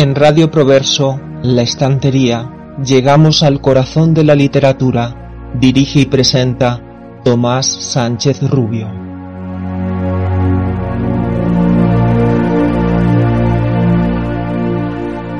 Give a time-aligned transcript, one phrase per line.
[0.00, 5.50] En Radio Proverso, La Estantería, llegamos al corazón de la literatura.
[5.60, 8.88] Dirige y presenta Tomás Sánchez Rubio.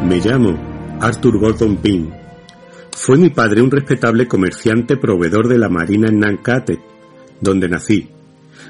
[0.09, 0.59] Me llamo
[1.03, 2.11] Arthur Gordon Pym.
[2.91, 6.81] Fue mi padre un respetable comerciante proveedor de la marina en Nantucket,
[7.41, 8.09] donde nací.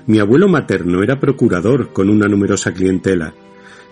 [0.06, 3.32] Mi abuelo materno era procurador con una numerosa clientela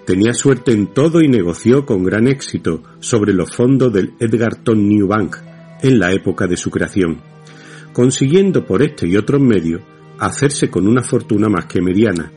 [0.06, 5.08] Tenía suerte en todo y negoció con gran éxito sobre los fondos del Edgarton New
[5.08, 5.38] Bank
[5.82, 7.18] en la época de su creación,
[7.92, 9.82] consiguiendo por este y otros medios
[10.20, 12.30] hacerse con una fortuna más que mediana.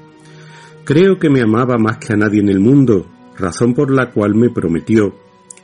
[0.84, 3.06] Creo que me amaba más que a nadie en el mundo,
[3.38, 5.14] razón por la cual me prometió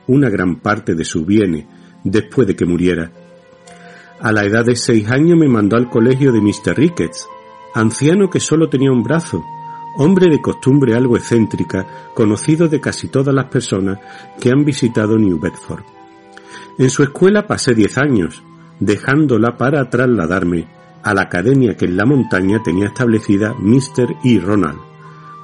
[0.06, 1.66] una gran parte de sus bienes
[2.04, 3.12] después de que muriera.
[4.20, 6.78] A la edad de seis años me mandó al colegio de Mr.
[6.78, 7.28] Ricketts,
[7.74, 9.44] anciano que solo tenía un brazo
[9.98, 14.00] hombre de costumbre algo excéntrica, conocido de casi todas las personas
[14.40, 15.84] que han visitado New Bedford.
[16.78, 18.44] En su escuela pasé diez años,
[18.80, 20.68] dejándola para trasladarme
[21.04, 24.16] a la academia que en la montaña tenía establecida Mr.
[24.24, 24.40] E.
[24.40, 24.80] Ronald,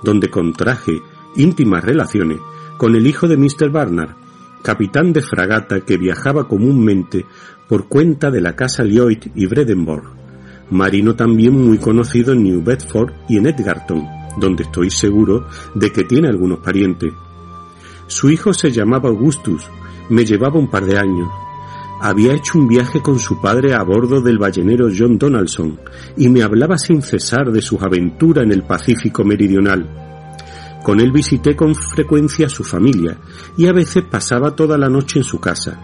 [0.04, 0.94] donde contraje
[1.36, 2.40] íntimas relaciones
[2.78, 3.70] con el hijo de Mr.
[3.70, 4.16] Barnard,
[4.64, 7.26] capitán de fragata que viajaba comúnmente
[7.70, 10.04] por cuenta de la casa Lloyd y Bredenborg,
[10.72, 16.04] marino también muy conocido en New Bedford y en Edgarton, donde estoy seguro de que
[16.04, 17.14] tiene algunos parientes.
[18.08, 19.64] Su hijo se llamaba Augustus,
[20.10, 21.30] me llevaba un par de años.
[22.02, 25.80] Había hecho un viaje con su padre a bordo del ballenero John Donaldson
[26.18, 29.88] y me hablaba sin cesar de sus aventuras en el Pacífico Meridional.
[30.84, 33.18] Con él visité con frecuencia a su familia
[33.56, 35.80] y a veces pasaba toda la noche en su casa.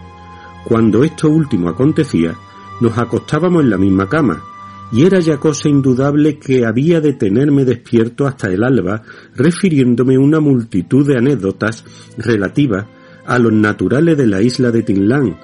[0.64, 2.34] Cuando esto último acontecía,
[2.80, 4.42] nos acostábamos en la misma cama,
[4.90, 9.02] y era ya cosa indudable que había de tenerme despierto hasta el alba,
[9.34, 11.84] refiriéndome una multitud de anécdotas
[12.16, 12.86] relativas
[13.26, 15.36] a los naturales de la isla de Tinlán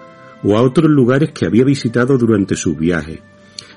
[0.43, 3.21] o a otros lugares que había visitado durante su viaje.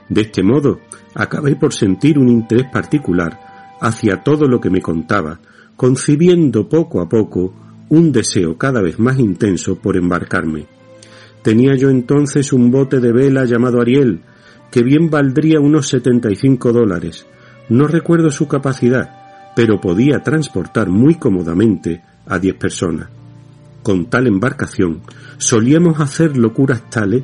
[0.10, 0.80] De este modo,
[1.14, 5.40] acabé por sentir un interés particular hacia todo lo que me contaba,
[5.76, 7.54] concibiendo poco a poco
[7.90, 10.66] un deseo cada vez más intenso por embarcarme.
[11.42, 14.22] Tenía yo entonces un bote de vela llamado Ariel,
[14.72, 17.26] que bien valdría unos 75 dólares.
[17.70, 23.10] No recuerdo su capacidad, pero podía transportar muy cómodamente a 10 personas.
[23.84, 25.02] Con tal embarcación
[25.38, 27.24] solíamos hacer locuras tales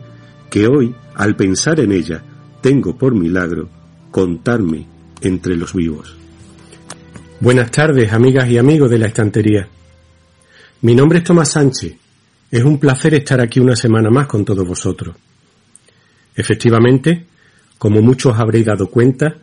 [0.50, 2.24] que hoy, al pensar en ella,
[2.62, 3.70] tengo por milagro
[4.12, 4.88] contarme
[5.22, 6.16] entre los vivos.
[7.40, 9.68] Buenas tardes, amigas y amigos de la estantería.
[10.82, 11.96] Mi nombre es Tomás Sánchez.
[12.50, 15.16] Es un placer estar aquí una semana más con todos vosotros.
[16.36, 17.26] Efectivamente,
[17.84, 19.36] como muchos habréis dado cuenta,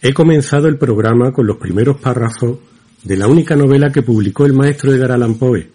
[0.00, 2.58] he comenzado el programa con los primeros párrafos
[3.02, 5.68] de la única novela que publicó el maestro Edgar Allan Poe,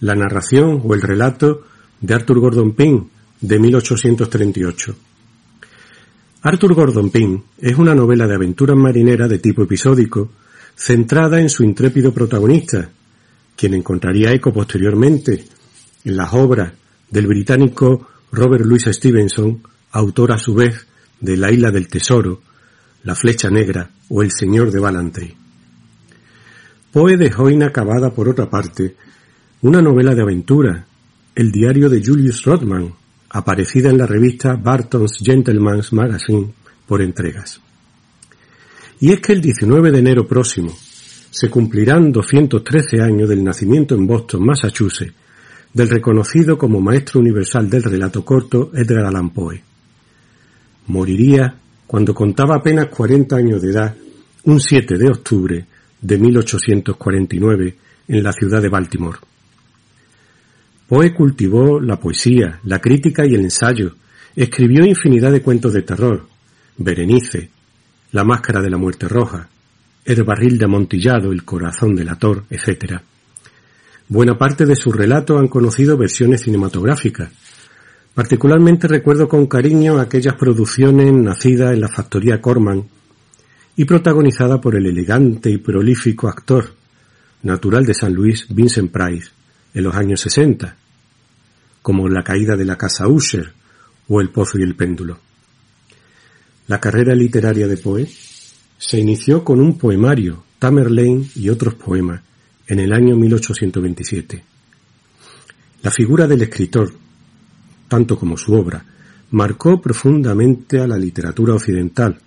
[0.00, 1.62] la narración o el relato
[1.98, 3.06] de Arthur Gordon Pym
[3.40, 4.96] de 1838.
[6.42, 10.32] Arthur Gordon Pym es una novela de aventuras marineras de tipo episódico,
[10.74, 12.90] centrada en su intrépido protagonista,
[13.56, 15.46] quien encontraría eco posteriormente
[16.04, 16.74] en las obras
[17.10, 19.62] del británico Robert Louis Stevenson,
[19.92, 20.86] autor a su vez
[21.20, 22.42] de La isla del tesoro,
[23.04, 25.36] La flecha negra o El señor de Ballantrae.
[26.92, 28.96] Poe dejó inacabada, por otra parte,
[29.62, 30.86] una novela de aventura,
[31.34, 32.94] El diario de Julius Rodman,
[33.30, 36.52] aparecida en la revista Barton's Gentleman's Magazine
[36.86, 37.60] por entregas.
[39.00, 40.74] Y es que el 19 de enero próximo
[41.30, 45.12] se cumplirán 213 años del nacimiento en Boston, Massachusetts,
[45.72, 49.65] del reconocido como maestro universal del relato corto Edgar Allan Poe.
[50.86, 51.54] Moriría
[51.86, 53.96] cuando contaba apenas 40 años de edad,
[54.44, 55.66] un 7 de octubre
[56.00, 57.76] de 1849,
[58.08, 59.18] en la ciudad de Baltimore.
[60.88, 63.96] Poe cultivó la poesía, la crítica y el ensayo,
[64.36, 66.26] escribió infinidad de cuentos de terror,
[66.76, 67.50] Berenice,
[68.12, 69.48] La máscara de la muerte roja,
[70.04, 73.00] El barril de amontillado, El corazón del ator, etc.
[74.08, 77.30] Buena parte de sus relatos han conocido versiones cinematográficas,
[78.16, 82.88] Particularmente recuerdo con cariño aquellas producciones nacidas en la factoría Corman
[83.76, 86.72] y protagonizadas por el elegante y prolífico actor
[87.42, 89.28] natural de San Luis, Vincent Price,
[89.74, 90.74] en los años 60,
[91.82, 93.52] como La caída de la casa Usher
[94.08, 95.18] o El pozo y el péndulo.
[96.68, 98.08] La carrera literaria de Poe
[98.78, 102.22] se inició con un poemario, Tamerlane y otros poemas,
[102.66, 104.42] en el año 1827.
[105.82, 106.94] La figura del escritor,
[107.88, 108.84] tanto como su obra,
[109.30, 112.18] marcó profundamente a la literatura occidental.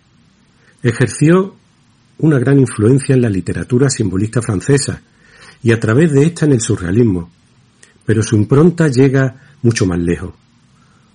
[0.82, 1.56] Ejerció
[2.20, 5.02] una gran influencia en la literatura simbolista francesa
[5.62, 7.30] y a través de esta en el surrealismo,
[8.06, 10.34] pero su impronta llega mucho más lejos.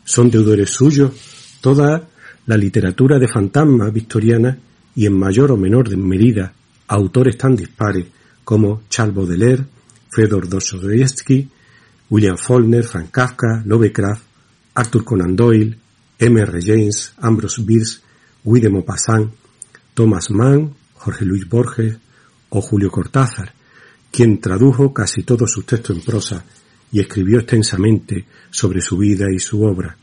[0.04, 1.12] Son deudores suyos
[1.60, 2.08] toda
[2.46, 4.58] la literatura de fantasma victoriana
[4.94, 6.52] y en mayor o menor medida
[6.88, 8.06] autores tan dispares
[8.44, 9.64] como Charles Baudelaire,
[10.10, 11.48] Fedor Dostoevsky,
[12.10, 14.22] William Faulkner, Frank Kafka, Lovecraft,
[14.74, 15.78] Arthur Conan Doyle,
[16.18, 16.60] M.R.
[16.62, 18.00] James, Ambrose Bierce,
[18.42, 19.32] Guy de Maupassant,
[19.94, 21.96] Thomas Mann, Jorge Luis Borges
[22.50, 23.52] o Julio Cortázar,
[24.10, 26.44] quien tradujo casi todos sus textos en prosa
[26.90, 29.96] y escribió extensamente sobre su vida y su obra.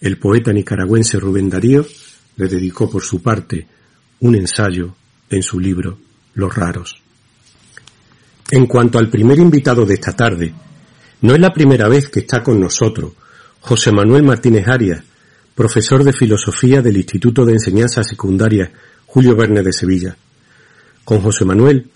[0.00, 1.86] El poeta nicaragüense Rubén Darío
[2.36, 3.66] le dedicó por su parte
[4.20, 4.94] un ensayo
[5.30, 5.98] en su libro
[6.34, 7.00] Los Raros.
[8.50, 10.52] En cuanto al primer invitado de esta tarde,
[11.22, 13.12] no es la primera vez que está con nosotros
[13.62, 15.04] José Manuel Martínez Arias,
[15.54, 18.72] profesor de filosofía del Instituto de Enseñanza Secundaria
[19.06, 20.16] Julio Verne de Sevilla.
[21.04, 21.88] Con José Manuel,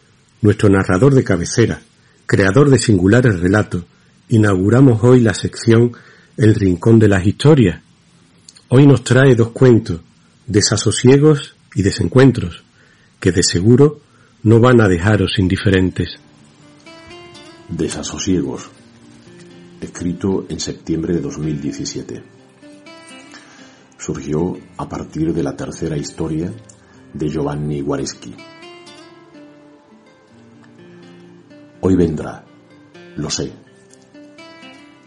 [0.42, 1.80] nuestro narrador de cabecera,
[2.24, 3.84] creador de singulares relatos,
[4.28, 5.90] inauguramos hoy la sección
[6.36, 7.82] El Rincón de las Historias.
[8.68, 10.02] Hoy nos trae dos cuentos,
[10.46, 12.62] desasosiegos y desencuentros,
[13.18, 14.00] que de seguro
[14.44, 16.20] no van a dejaros indiferentes.
[17.68, 18.70] Desasosiegos,
[19.80, 22.22] escrito en septiembre de 2017.
[23.98, 26.52] Surgió a partir de la tercera historia
[27.12, 28.34] de Giovanni Guareschi.
[31.80, 32.44] Hoy vendrá,
[33.16, 33.52] lo sé.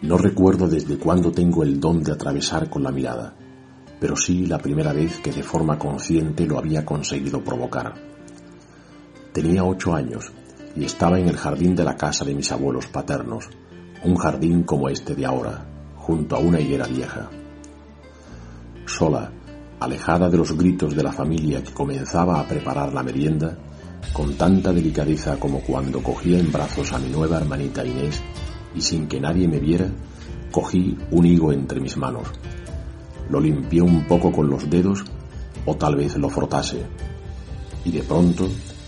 [0.01, 3.36] No recuerdo desde cuándo tengo el don de atravesar con la mirada,
[4.00, 7.95] pero sí la primera vez que de forma consciente lo había conseguido provocar.
[9.33, 10.31] Tenía ocho años
[10.75, 13.50] y estaba en el jardín de la casa de mis abuelos paternos,
[14.04, 15.66] un jardín como este de ahora,
[15.98, 17.30] junto a una higuera vieja.
[18.86, 19.31] Sola,
[19.80, 23.57] alejada de los gritos de la familia que comenzaba a preparar la merienda,
[24.13, 28.22] con tanta delicadeza como cuando cogía en brazos a mi nueva hermanita Inés
[28.74, 29.90] y sin que nadie me viera,
[30.52, 32.28] cogí un higo entre mis manos.
[33.30, 35.04] Lo limpié un poco con los dedos
[35.66, 36.84] o tal vez lo frotase.
[37.86, 38.48] Y de pronto,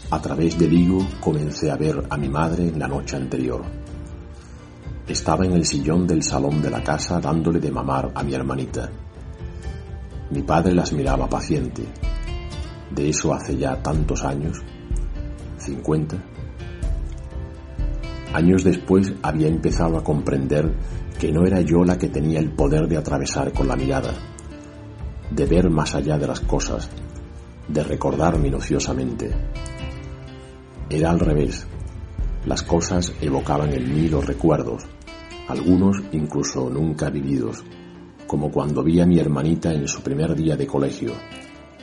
[0.10, 3.81] a través del higo, comencé a ver a mi madre en la noche anterior.
[5.08, 8.90] Estaba en el sillón del salón de la casa dándole de mamar a mi hermanita.
[10.30, 11.84] Mi padre las miraba paciente.
[12.92, 14.62] De eso hace ya tantos años,
[15.58, 16.18] cincuenta.
[18.34, 20.74] Años después había empezado a comprender
[21.20, 24.14] que no era yo la que tenía el poder de atravesar con la mirada,
[25.30, 26.90] de ver más allá de las cosas,
[27.68, 29.32] de recordar minuciosamente.
[30.90, 31.68] Era al revés.
[32.46, 34.84] Las cosas evocaban en mí los recuerdos,
[35.48, 37.64] algunos incluso nunca vividos,
[38.26, 41.14] como cuando vi a mi hermanita en su primer día de colegio,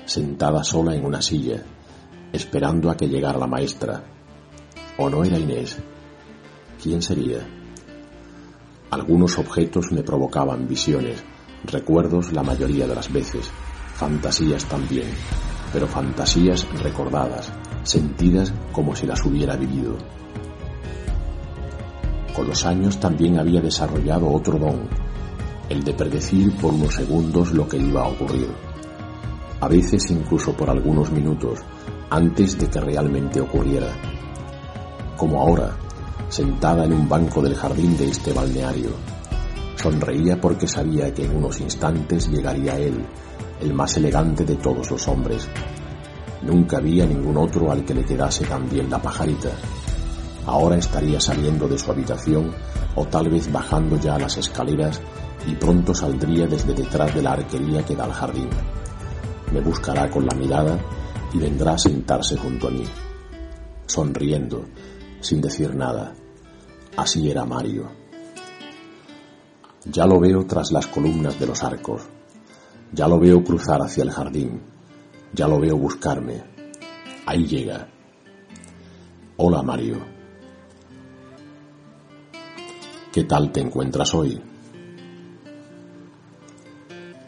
[0.05, 1.63] sentada sola en una silla,
[2.33, 4.03] esperando a que llegara la maestra.
[4.97, 5.79] ¿O no era Inés?
[6.83, 7.47] ¿Quién sería?
[8.91, 11.23] Algunos objetos me provocaban visiones,
[11.65, 13.49] recuerdos la mayoría de las veces,
[13.95, 15.07] fantasías también,
[15.73, 17.53] pero fantasías recordadas,
[17.89, 19.97] sentidas como si las hubiera vivido.
[22.35, 24.89] Con los años también había desarrollado otro don,
[25.69, 28.49] el de predecir por unos segundos lo que iba a ocurrir,
[29.61, 31.61] a veces incluso por algunos minutos
[32.11, 33.89] antes de que realmente ocurriera.
[35.17, 35.75] Como ahora,
[36.29, 38.91] sentada en un banco del jardín de este balneario,
[39.77, 43.05] sonreía porque sabía que en unos instantes llegaría él,
[43.61, 45.49] el más elegante de todos los hombres.
[46.43, 49.51] Nunca había ningún otro al que le quedase tan bien la pajarita
[50.49, 52.55] Ahora estaría saliendo de su habitación
[52.95, 54.99] o tal vez bajando ya las escaleras
[55.47, 58.49] y pronto saldría desde detrás de la arquería que da al jardín.
[59.53, 60.79] Me buscará con la mirada
[61.35, 62.85] y vendrá a sentarse junto a mí,
[63.85, 64.65] sonriendo,
[65.21, 66.15] sin decir nada.
[66.97, 67.91] Así era Mario.
[69.85, 72.03] Ya lo veo tras las columnas de los arcos.
[72.91, 74.63] Ya lo veo cruzar hacia el jardín.
[75.33, 76.43] Ya lo veo buscarme.
[77.27, 77.89] Ahí llega.
[79.37, 79.99] Hola Mario.
[83.13, 84.41] ¿Qué tal te encuentras hoy?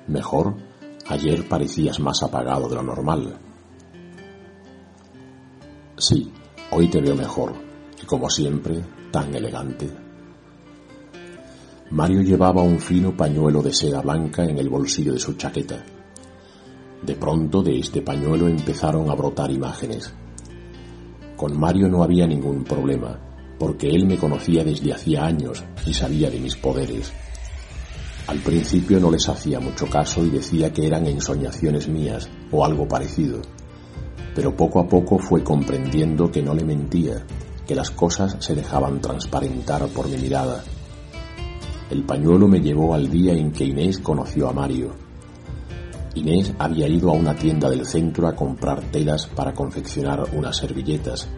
[0.08, 0.56] Mejor,
[1.08, 3.38] ayer parecías más apagado de lo normal.
[5.96, 6.32] Sí,
[6.70, 7.54] hoy te veo mejor,
[8.02, 9.90] y como siempre, tan elegante.
[11.90, 15.84] Mario llevaba un fino pañuelo de seda blanca en el bolsillo de su chaqueta.
[17.02, 20.12] De pronto de este pañuelo empezaron a brotar imágenes.
[21.36, 23.18] Con Mario no había ningún problema
[23.60, 27.12] porque él me conocía desde hacía años y sabía de mis poderes.
[28.26, 32.88] Al principio no les hacía mucho caso y decía que eran ensoñaciones mías o algo
[32.88, 33.42] parecido,
[34.34, 37.22] pero poco a poco fue comprendiendo que no le mentía,
[37.66, 40.64] que las cosas se dejaban transparentar por mi mirada.
[41.90, 44.92] El pañuelo me llevó al día en que Inés conoció a Mario.
[46.14, 51.28] Inés había ido a una tienda del centro a comprar telas para confeccionar unas servilletas,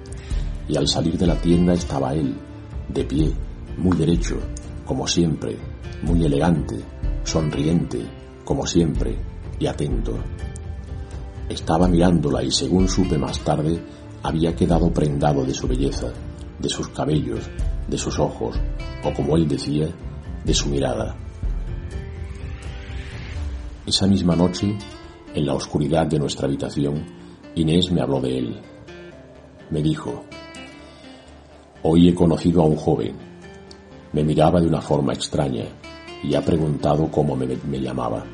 [0.68, 2.34] y al salir de la tienda estaba él,
[2.88, 3.32] de pie,
[3.76, 4.38] muy derecho,
[4.86, 5.58] como siempre,
[6.02, 6.80] muy elegante,
[7.24, 8.00] sonriente,
[8.44, 9.16] como siempre,
[9.58, 10.18] y atento.
[11.48, 13.82] Estaba mirándola y según supe más tarde,
[14.22, 16.12] había quedado prendado de su belleza,
[16.58, 17.50] de sus cabellos,
[17.88, 18.56] de sus ojos,
[19.04, 19.88] o como él decía,
[20.44, 21.16] de su mirada.
[23.84, 24.76] Esa misma noche,
[25.34, 27.04] en la oscuridad de nuestra habitación,
[27.56, 28.60] Inés me habló de él.
[29.70, 30.24] Me dijo,
[31.82, 33.16] hoy he conocido a un joven.
[34.12, 35.64] Me miraba de una forma extraña
[36.22, 37.46] y ha preguntado cómo me,
[37.80, 38.24] llamaba.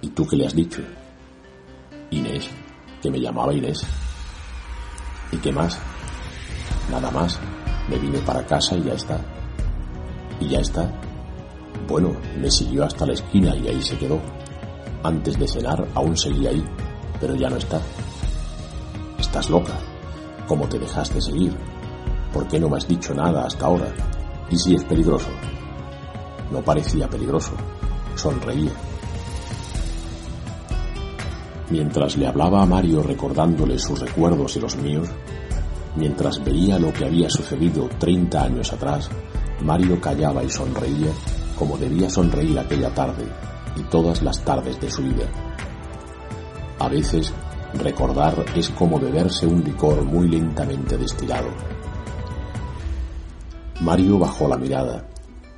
[0.00, 0.80] ¿Y tú qué le has dicho?
[2.10, 2.48] Inés,
[3.02, 3.84] que me llamaba Inés.
[5.32, 5.80] ¿Y qué más?
[6.88, 7.40] Nada más.
[7.90, 9.20] Me vine para casa y ya está.
[10.40, 10.88] Y ya está.
[11.86, 14.18] Bueno, me siguió hasta la esquina y ahí se quedó.
[15.02, 16.64] Antes de cenar aún seguía ahí,
[17.20, 17.80] pero ya no está.
[19.18, 19.74] Estás loca.
[20.48, 21.54] ¿Cómo te dejaste seguir?
[22.32, 23.92] ¿Por qué no me has dicho nada hasta ahora?
[24.50, 25.28] ¿Y si es peligroso?
[26.50, 27.52] No parecía peligroso.
[28.14, 28.72] Sonreía.
[31.70, 35.08] Mientras le hablaba a Mario recordándole sus recuerdos y los míos,
[35.96, 39.10] mientras veía lo que había sucedido 30 años atrás,
[39.62, 41.10] Mario callaba y sonreía
[41.56, 43.24] como debía sonreír aquella tarde
[43.76, 45.26] y todas las tardes de su vida.
[46.78, 47.32] A veces,
[47.74, 51.48] recordar es como beberse un licor muy lentamente destilado.
[53.80, 55.08] Mario bajó la mirada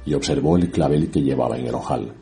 [0.05, 2.15] y observó el clavel que llevaba en el ojal.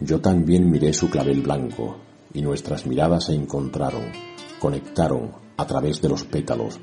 [0.00, 1.96] Yo también miré su clavel blanco,
[2.32, 4.12] y nuestras miradas se encontraron,
[4.60, 6.78] conectaron a través de los pétalos.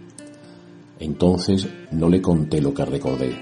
[1.00, 3.40] Entonces no le conté lo que recordé,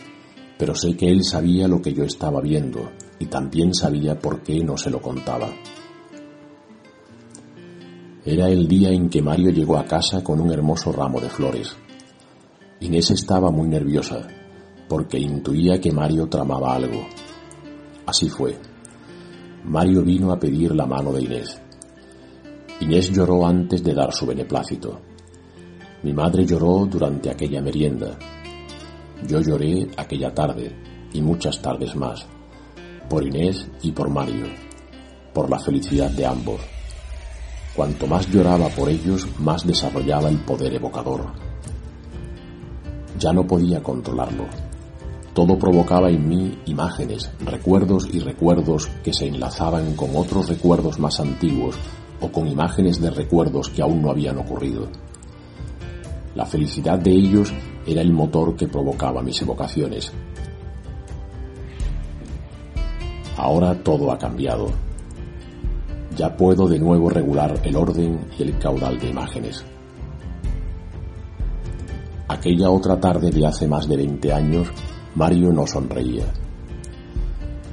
[0.61, 4.63] pero sé que él sabía lo que yo estaba viendo y también sabía por qué
[4.63, 5.49] no se lo contaba.
[8.23, 11.75] Era el día en que Mario llegó a casa con un hermoso ramo de flores.
[12.79, 14.27] Inés estaba muy nerviosa,
[14.87, 17.07] porque intuía que Mario tramaba algo.
[18.05, 18.55] Así fue.
[19.63, 21.59] Mario vino a pedir la mano de Inés.
[22.81, 25.01] Inés lloró antes de dar su beneplácito.
[26.03, 28.15] Mi madre lloró durante aquella merienda.
[29.27, 30.75] Yo lloré aquella tarde
[31.13, 32.25] y muchas tardes más,
[33.09, 34.47] por Inés y por Mario,
[35.33, 36.61] por la felicidad de ambos.
[37.75, 41.25] Cuanto más lloraba por ellos, más desarrollaba el poder evocador.
[43.17, 44.45] Ya no podía controlarlo.
[45.33, 51.19] Todo provocaba en mí imágenes, recuerdos y recuerdos que se enlazaban con otros recuerdos más
[51.21, 51.75] antiguos
[52.19, 54.89] o con imágenes de recuerdos que aún no habían ocurrido.
[56.35, 57.53] La felicidad de ellos
[57.85, 60.11] era el motor que provocaba mis evocaciones.
[63.37, 64.67] Ahora todo ha cambiado.
[66.15, 69.63] Ya puedo de nuevo regular el orden y el caudal de imágenes.
[72.27, 74.67] Aquella otra tarde de hace más de 20 años,
[75.15, 76.25] Mario no sonreía.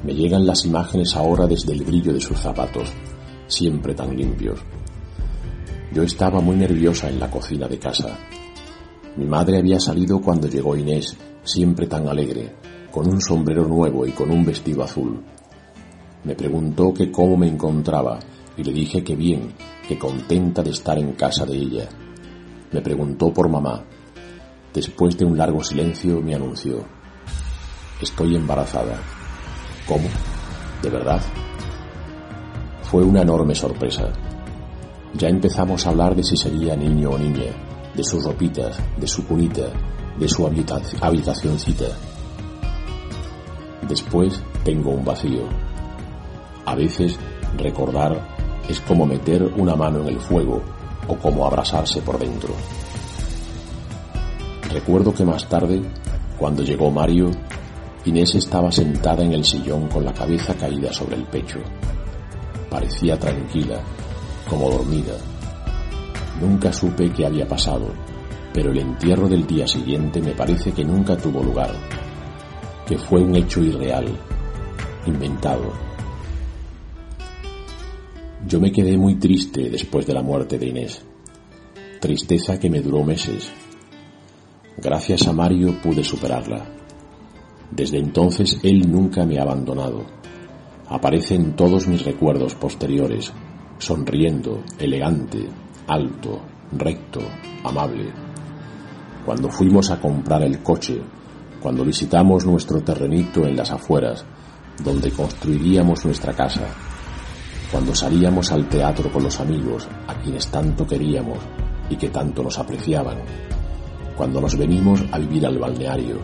[0.04, 2.92] Me llegan las imágenes ahora desde el brillo de sus zapatos,
[3.46, 4.60] siempre tan limpios.
[5.92, 8.18] Yo estaba muy nerviosa en la cocina de casa.
[9.16, 12.54] Mi madre había salido cuando llegó Inés, siempre tan alegre,
[12.90, 15.22] con un sombrero nuevo y con un vestido azul.
[16.24, 18.18] Me preguntó que cómo me encontraba
[18.56, 19.52] y le dije que bien,
[19.86, 21.88] que contenta de estar en casa de ella.
[22.72, 23.84] Me preguntó por mamá.
[24.74, 26.84] Después de un largo silencio me anunció.
[28.02, 29.00] Estoy embarazada.
[29.86, 30.08] ¿Cómo?
[30.82, 31.22] ¿De verdad?
[32.82, 34.12] Fue una enorme sorpresa.
[35.14, 37.52] Ya empezamos a hablar de si sería niño o niña,
[37.94, 39.70] de sus ropitas, de su cunita,
[40.18, 41.86] de su habitacióncita.
[43.88, 45.42] Después tengo un vacío.
[46.66, 47.18] A veces
[47.56, 48.20] recordar
[48.68, 50.62] es como meter una mano en el fuego
[51.06, 52.54] o como abrasarse por dentro.
[54.70, 55.80] Recuerdo que más tarde,
[56.38, 57.30] cuando llegó Mario,
[58.04, 61.58] Inés estaba sentada en el sillón con la cabeza caída sobre el pecho.
[62.70, 63.80] Parecía tranquila,
[64.48, 65.14] como dormida.
[66.40, 67.92] Nunca supe qué había pasado,
[68.52, 71.74] pero el entierro del día siguiente me parece que nunca tuvo lugar,
[72.86, 74.06] que fue un hecho irreal,
[75.06, 75.72] inventado.
[78.46, 81.02] Yo me quedé muy triste después de la muerte de Inés,
[82.00, 83.50] tristeza que me duró meses.
[84.76, 86.64] Gracias a Mario pude superarla.
[87.70, 90.18] Desde entonces él nunca me ha abandonado
[90.88, 93.32] aparece en todos mis recuerdos posteriores,
[93.78, 95.46] sonriendo, elegante,
[95.88, 96.42] alto,
[96.72, 97.20] recto,
[97.64, 98.12] amable.
[99.24, 101.00] cuando fuimos a comprar el coche,
[101.60, 104.24] cuando visitamos nuestro terrenito en las afueras,
[104.82, 106.66] donde construiríamos nuestra casa,
[107.70, 111.38] cuando salíamos al teatro con los amigos a quienes tanto queríamos
[111.90, 113.18] y que tanto nos apreciaban,
[114.16, 116.18] cuando nos venimos a vivir al balneario.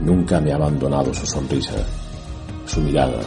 [0.00, 1.76] Nunca me ha abandonado su sonrisa,
[2.66, 3.20] su mirada,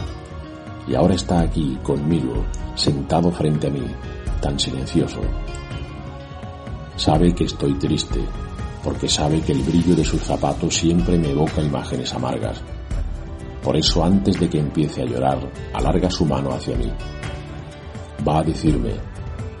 [0.86, 3.86] y ahora está aquí conmigo, sentado frente a mí,
[4.42, 5.20] tan silencioso.
[6.96, 8.20] Sabe que estoy triste,
[8.84, 12.60] porque sabe que el brillo de sus zapatos siempre me evoca imágenes amargas.
[13.62, 15.38] Por eso antes de que empiece a llorar,
[15.72, 16.92] alarga su mano hacia mí.
[18.28, 18.92] Va a decirme,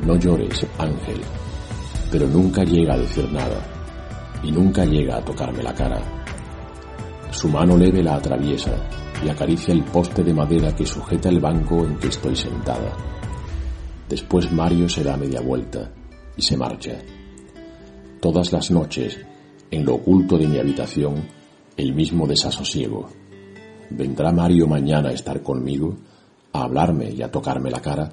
[0.04, 1.20] no llores, Ángel,
[2.10, 3.60] pero nunca llega a decir nada,
[4.42, 6.02] y nunca llega a tocarme la cara.
[7.30, 8.72] Su mano leve la atraviesa
[9.24, 13.11] y acaricia el poste de madera que sujeta el banco en que estoy sentada.
[14.12, 15.90] Después Mario se da media vuelta
[16.36, 16.98] y se marcha.
[18.20, 19.18] Todas las noches,
[19.70, 21.26] en lo oculto de mi habitación,
[21.78, 23.08] el mismo desasosiego.
[23.88, 25.96] ¿Vendrá Mario mañana a estar conmigo,
[26.52, 28.12] a hablarme y a tocarme la cara?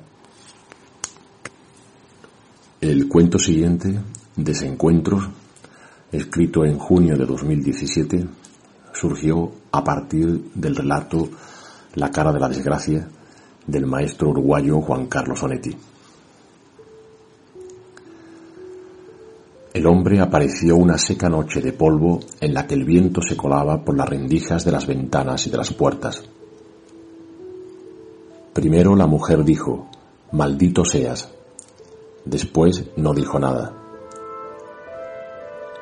[2.80, 4.00] El cuento siguiente,
[4.38, 5.28] Desencuentros,
[6.14, 8.26] escrito en junio de 2017,
[8.94, 11.28] surgió a partir del relato
[11.96, 13.06] La cara de la desgracia
[13.68, 15.89] del maestro uruguayo Juan Carlos Onetti.
[19.80, 23.82] El hombre apareció una seca noche de polvo en la que el viento se colaba
[23.86, 26.22] por las rendijas de las ventanas y de las puertas.
[28.52, 29.88] Primero la mujer dijo,
[30.34, 31.34] maldito seas.
[32.26, 33.74] Después no dijo nada.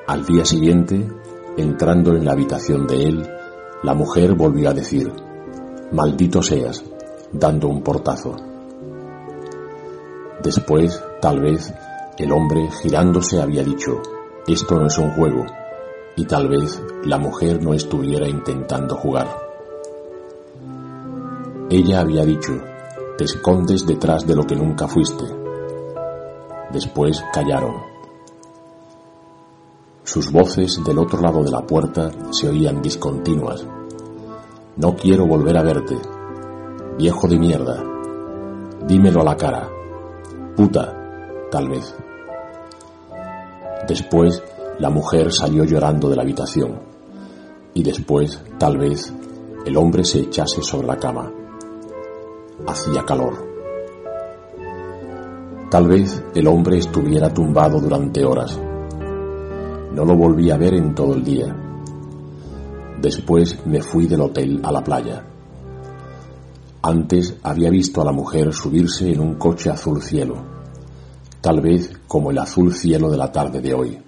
[0.06, 1.08] Al día siguiente,
[1.58, 3.28] entrando en la habitación de él,
[3.82, 5.12] la mujer volvió a decir,
[5.92, 6.84] maldito seas,
[7.32, 8.36] dando un portazo.
[10.44, 11.74] Después, tal vez,
[12.18, 14.02] el hombre, girándose, había dicho,
[14.48, 15.46] esto no es un juego,
[16.16, 19.28] y tal vez la mujer no estuviera intentando jugar.
[21.70, 22.54] Ella había dicho,
[23.18, 25.26] te escondes detrás de lo que nunca fuiste.
[26.72, 27.76] Después callaron.
[30.04, 33.66] Sus voces del otro lado de la puerta se oían discontinuas.
[34.78, 35.98] No quiero volver a verte.
[36.98, 37.84] Viejo de mierda.
[38.88, 39.70] Dímelo a la cara.
[40.56, 40.96] Puta,
[41.52, 41.94] tal vez.
[43.86, 44.42] Después,
[44.80, 46.80] la mujer salió llorando de la habitación.
[47.74, 49.14] Y después, tal vez,
[49.66, 51.32] el hombre se echase sobre la cama.
[52.66, 53.46] Hacía calor.
[55.70, 58.60] Tal vez el hombre estuviera tumbado durante horas.
[59.94, 61.56] No lo volví a ver en todo el día.
[63.02, 65.24] Después me fui del hotel a la playa.
[66.82, 70.57] Antes había visto a la mujer subirse en un coche azul cielo
[71.42, 74.02] tal vez como el azul cielo de la tarde de hoy.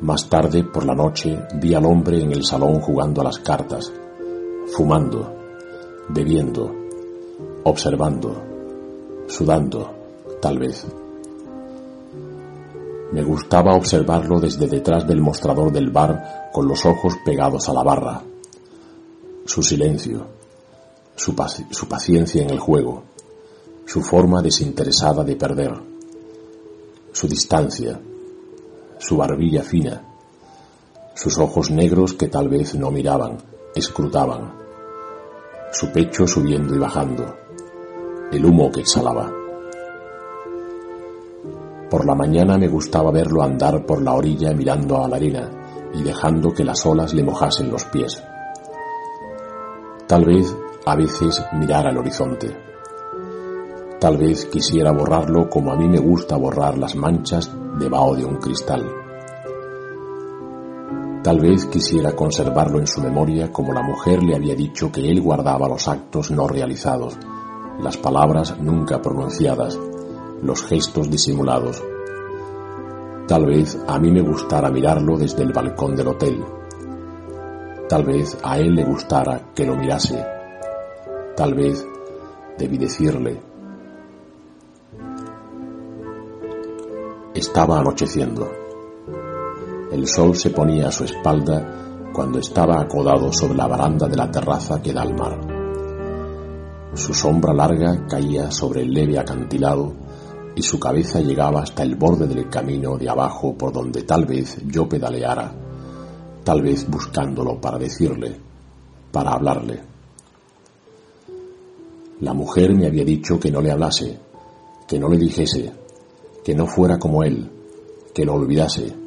[0.00, 3.92] Más tarde, por la noche, vi al hombre en el salón jugando a las cartas,
[4.74, 5.32] fumando,
[6.08, 6.74] bebiendo,
[7.64, 8.42] observando,
[9.28, 9.94] sudando,
[10.40, 10.86] tal vez.
[13.12, 17.82] Me gustaba observarlo desde detrás del mostrador del bar con los ojos pegados a la
[17.82, 18.22] barra.
[19.44, 20.26] Su silencio,
[21.14, 23.04] su, paciencia en el juego,
[23.84, 25.72] su forma desinteresada de perder,
[27.12, 28.00] su distancia,
[28.98, 30.02] su barbilla fina,
[31.14, 33.38] sus ojos negros que tal vez no miraban,
[33.74, 34.54] escrutaban,
[35.72, 37.36] su pecho subiendo y bajando,
[38.30, 39.30] el humo que exhalaba.
[41.90, 45.50] Por la mañana me gustaba verlo andar por la orilla mirando a la arena
[45.92, 48.22] y dejando que las olas le mojasen los pies.
[50.06, 52.71] Tal vez a veces mirar al horizonte
[54.02, 58.38] Tal vez quisiera borrarlo como a mí me gusta borrar las manchas debajo de un
[58.38, 58.84] cristal.
[61.22, 65.20] Tal vez quisiera conservarlo en su memoria como la mujer le había dicho que él
[65.20, 67.16] guardaba los actos no realizados,
[67.78, 69.78] las palabras nunca pronunciadas,
[70.42, 71.80] los gestos disimulados.
[73.28, 76.44] Tal vez a mí me gustara mirarlo desde el balcón del hotel.
[77.88, 80.26] Tal vez a él le gustara que lo mirase.
[81.36, 81.86] Tal vez
[82.58, 83.51] debí decirle,
[87.42, 88.52] Estaba anocheciendo.
[89.90, 94.30] El sol se ponía a su espalda cuando estaba acodado sobre la baranda de la
[94.30, 95.40] terraza que da al mar.
[96.94, 99.92] Su sombra larga caía sobre el leve acantilado
[100.54, 104.58] y su cabeza llegaba hasta el borde del camino de abajo por donde tal vez
[104.64, 105.52] yo pedaleara,
[106.44, 108.36] tal vez buscándolo para decirle,
[109.10, 109.80] para hablarle.
[112.20, 114.16] La mujer me había dicho que no le hablase,
[114.86, 115.81] que no le dijese,
[116.44, 117.50] que no fuera como él,
[118.14, 119.02] que lo olvidase,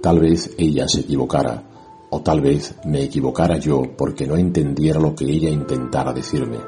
[0.00, 1.64] Tal vez ella se equivocara,
[2.10, 6.58] o tal vez me equivocara yo porque no entendiera lo que ella intentara decirme.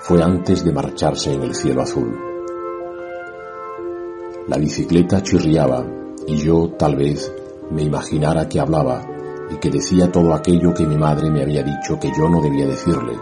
[0.00, 2.14] Fue antes de marcharse en el cielo azul.
[4.46, 5.86] La bicicleta chirriaba
[6.26, 7.32] y yo tal vez
[7.70, 9.04] me imaginara que hablaba
[9.50, 12.66] y que decía todo aquello que mi madre me había dicho que yo no debía
[12.66, 13.14] decirle.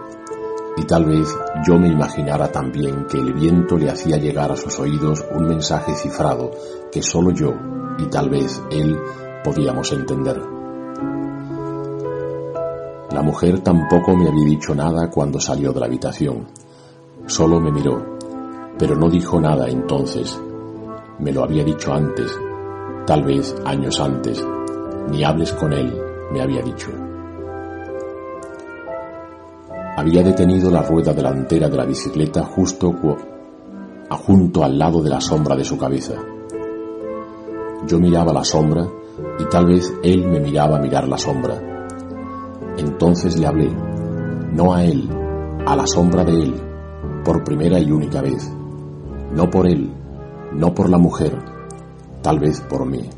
[0.77, 1.29] Y tal vez
[1.67, 5.95] yo me imaginara también que el viento le hacía llegar a sus oídos un mensaje
[5.95, 6.51] cifrado
[6.93, 7.55] que solo yo
[7.99, 8.99] y tal vez él
[9.43, 10.41] podíamos entender.
[13.11, 16.47] La mujer tampoco me había dicho nada cuando salió de la habitación.
[17.27, 18.19] Solo me miró,
[18.79, 20.39] pero no dijo nada entonces.
[21.19, 22.31] Me lo había dicho antes,
[23.07, 24.45] tal vez años antes.
[25.09, 25.99] Ni hables con él,
[26.31, 27.06] me había dicho.
[29.97, 32.95] Había detenido la rueda delantera de la bicicleta justo
[34.11, 36.15] junto al lado de la sombra de su cabeza.
[37.87, 38.87] Yo miraba la sombra
[39.39, 41.61] y tal vez él me miraba mirar la sombra.
[42.77, 43.71] Entonces le hablé,
[44.53, 45.09] no a él,
[45.67, 46.55] a la sombra de él,
[47.25, 48.53] por primera y única vez.
[49.33, 49.91] No por él,
[50.53, 51.39] no por la mujer,
[52.21, 53.09] tal vez por mí.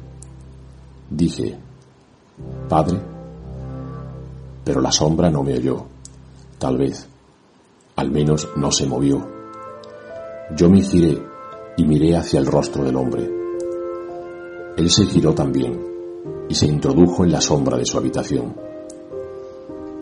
[1.10, 1.58] Dije,
[2.68, 3.00] Padre,
[4.62, 5.84] pero la sombra no me oyó,
[6.58, 7.08] tal vez,
[7.96, 9.26] al menos no se movió.
[10.56, 11.22] Yo me giré
[11.76, 13.28] y miré hacia el rostro del hombre.
[14.76, 15.80] Él se giró también
[16.48, 18.54] y se introdujo en la sombra de su habitación.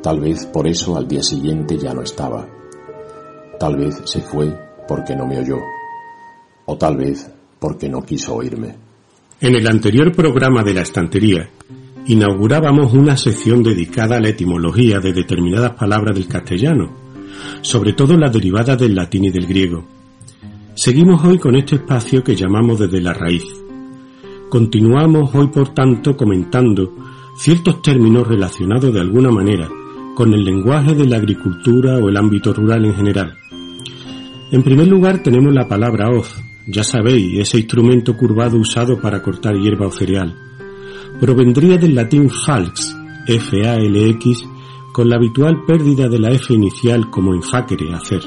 [0.02, 2.46] Tal vez por eso al día siguiente ya no estaba.
[3.58, 5.56] Tal vez se fue porque no me oyó.
[6.66, 8.76] O tal vez porque no quiso oírme.
[9.40, 11.50] En el anterior programa de la estantería,
[12.08, 16.92] inaugurábamos una sección dedicada a la etimología de determinadas palabras del castellano,
[17.62, 19.84] sobre todo las derivadas del latín y del griego.
[20.74, 23.44] Seguimos hoy con este espacio que llamamos desde la raíz.
[24.48, 26.94] Continuamos hoy, por tanto, comentando
[27.36, 29.68] ciertos términos relacionados de alguna manera
[30.14, 33.36] con el lenguaje de la agricultura o el ámbito rural en general.
[34.52, 39.56] En primer lugar tenemos la palabra hoz, ya sabéis, ese instrumento curvado usado para cortar
[39.56, 40.45] hierba o cereal.
[41.20, 42.94] Provendría del latín falx,
[43.26, 44.46] F-A-L-X,
[44.92, 48.20] con la habitual pérdida de la F inicial como en facere, hacer.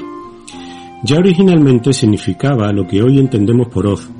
[1.04, 4.10] Ya originalmente significaba lo que hoy entendemos por hoz,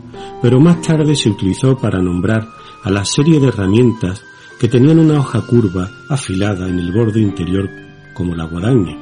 [0.40, 2.48] pero más tarde se utilizó para nombrar
[2.82, 4.24] a la serie de herramientas
[4.58, 7.68] que tenían una hoja curva afilada en el borde interior
[8.14, 8.96] como la guadaña.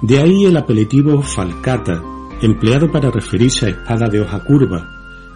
[0.00, 2.02] De ahí el apelativo falcata,
[2.40, 4.88] empleado para referirse a espada de hoja curva,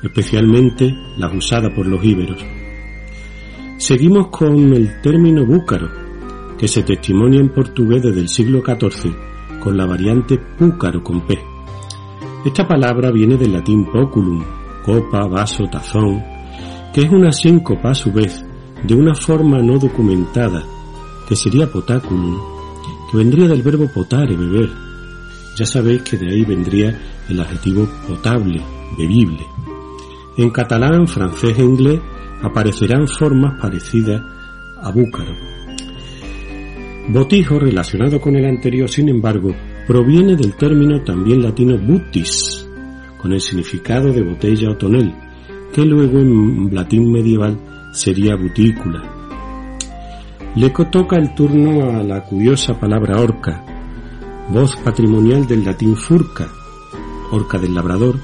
[0.02, 2.55] especialmente las usadas por los íberos.
[3.78, 5.88] Seguimos con el término búcaro,
[6.58, 9.14] que se testimonia en portugués desde el siglo XIV
[9.60, 11.38] con la variante púcaro con P.
[12.46, 14.42] Esta palabra viene del latín poculum,
[14.82, 16.24] copa, vaso, tazón,
[16.94, 18.42] que es una síncopa a su vez
[18.82, 20.62] de una forma no documentada,
[21.28, 22.40] que sería potaculum,
[23.10, 24.70] que vendría del verbo potare, beber.
[25.58, 28.62] Ya sabéis que de ahí vendría el adjetivo potable,
[28.96, 29.46] bebible.
[30.38, 32.00] En catalán, francés e inglés
[32.42, 34.22] aparecerán formas parecidas
[34.82, 35.34] a búcaro.
[37.08, 39.54] Botijo, relacionado con el anterior, sin embargo,
[39.86, 42.68] proviene del término también latino butis,
[43.20, 45.14] con el significado de botella o tonel,
[45.72, 47.58] que luego en latín medieval
[47.92, 49.02] sería butícula.
[50.56, 53.64] Le toca el turno a la curiosa palabra orca,
[54.48, 56.48] voz patrimonial del latín furca,
[57.30, 58.16] orca del labrador,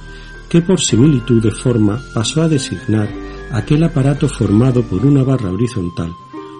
[0.48, 3.08] que por similitud de forma pasó a designar
[3.52, 6.12] aquel aparato formado por una barra horizontal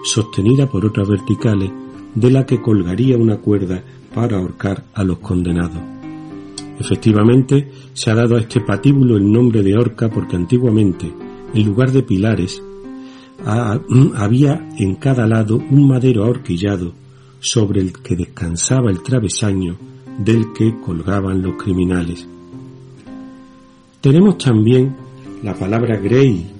[0.03, 1.71] sostenida por otras verticales
[2.13, 5.81] de la que colgaría una cuerda para ahorcar a los condenados.
[6.79, 11.11] Efectivamente, se ha dado a este patíbulo el nombre de horca porque antiguamente,
[11.53, 12.61] en lugar de pilares,
[14.15, 16.93] había en cada lado un madero ahorquillado
[17.39, 19.77] sobre el que descansaba el travesaño
[20.17, 22.27] del que colgaban los criminales.
[23.99, 24.95] Tenemos también
[25.43, 26.52] la palabra grey.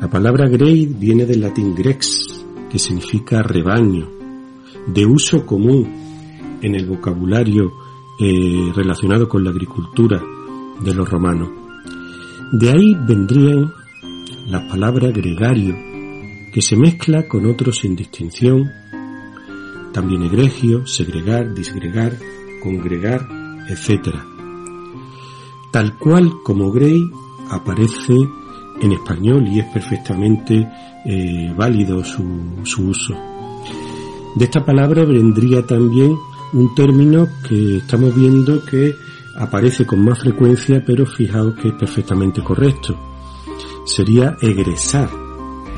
[0.00, 4.08] La palabra grey viene del latín grex, que significa rebaño,
[4.86, 7.72] de uso común en el vocabulario
[8.20, 10.20] eh, relacionado con la agricultura
[10.80, 11.48] de los romanos.
[12.52, 13.72] De ahí vendrían
[14.46, 15.74] las palabras gregario,
[16.52, 18.70] que se mezcla con otros sin distinción,
[19.92, 22.18] también egregio, segregar, disgregar,
[22.62, 23.26] congregar,
[23.68, 24.14] etc.
[25.70, 27.00] Tal cual como grey
[27.50, 28.14] aparece
[28.80, 30.68] en español y es perfectamente
[31.04, 32.22] eh, válido su,
[32.78, 33.14] uso.
[34.36, 36.16] De esta palabra vendría también
[36.52, 38.94] un término que estamos viendo que
[39.36, 42.96] aparece con más frecuencia, pero fijaos que es perfectamente correcto.
[43.86, 45.10] sería egresar,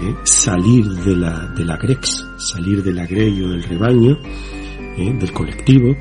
[0.01, 0.15] ¿eh?
[0.23, 4.17] salir de la, de la grex, salir del agrello del rebaño,
[4.97, 5.17] ¿eh?
[5.19, 5.97] del colectivo,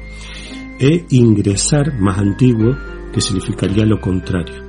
[0.79, 2.75] e ingresar más antiguo,
[3.11, 4.61] que significaría lo contrario,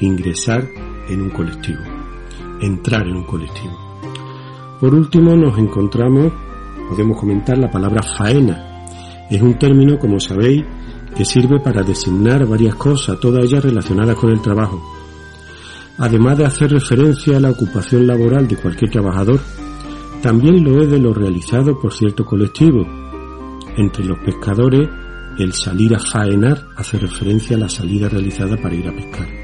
[0.00, 0.68] ingresar
[1.08, 1.82] en un colectivo,
[2.60, 3.76] entrar en un colectivo.
[4.80, 6.32] Por último nos encontramos,
[6.88, 8.86] podemos comentar la palabra faena.
[9.30, 10.64] Es un término, como sabéis,
[11.16, 14.82] que sirve para designar varias cosas, todas ellas relacionadas con el trabajo.
[15.98, 19.40] Además de hacer referencia a la ocupación laboral de cualquier trabajador,
[20.22, 22.84] también lo es de lo realizado por cierto colectivo.
[23.76, 24.88] Entre los pescadores,
[25.38, 29.43] el salir a faenar hace referencia a la salida realizada para ir a pescar.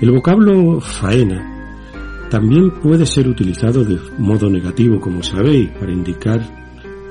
[0.00, 6.40] El vocablo faena también puede ser utilizado de modo negativo, como sabéis, para indicar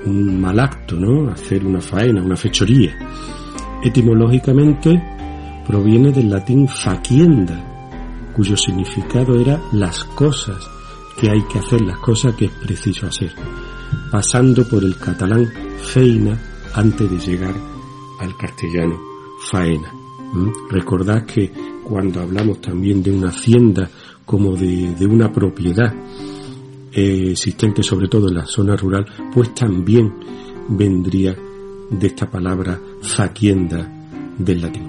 [0.06, 1.30] un mal acto, ¿no?
[1.30, 2.96] Hacer una faena, una fechoría.
[3.84, 5.04] Etimológicamente
[5.68, 10.70] proviene del latín facienda, cuyo significado era las cosas
[11.20, 13.34] que hay que hacer, las cosas que es preciso hacer,
[14.12, 15.46] pasando por el catalán
[15.78, 16.40] feina
[16.74, 17.56] antes de llegar
[18.20, 18.98] al castellano
[19.52, 19.92] faena.
[20.70, 21.52] Recordad que
[21.88, 23.90] cuando hablamos también de una hacienda
[24.26, 25.94] como de, una propiedad
[26.92, 30.14] eh, existente sobre todo en la zona rural, pues también
[30.68, 31.34] vendría
[31.90, 33.90] de esta palabra facienda
[34.38, 34.84] del latín.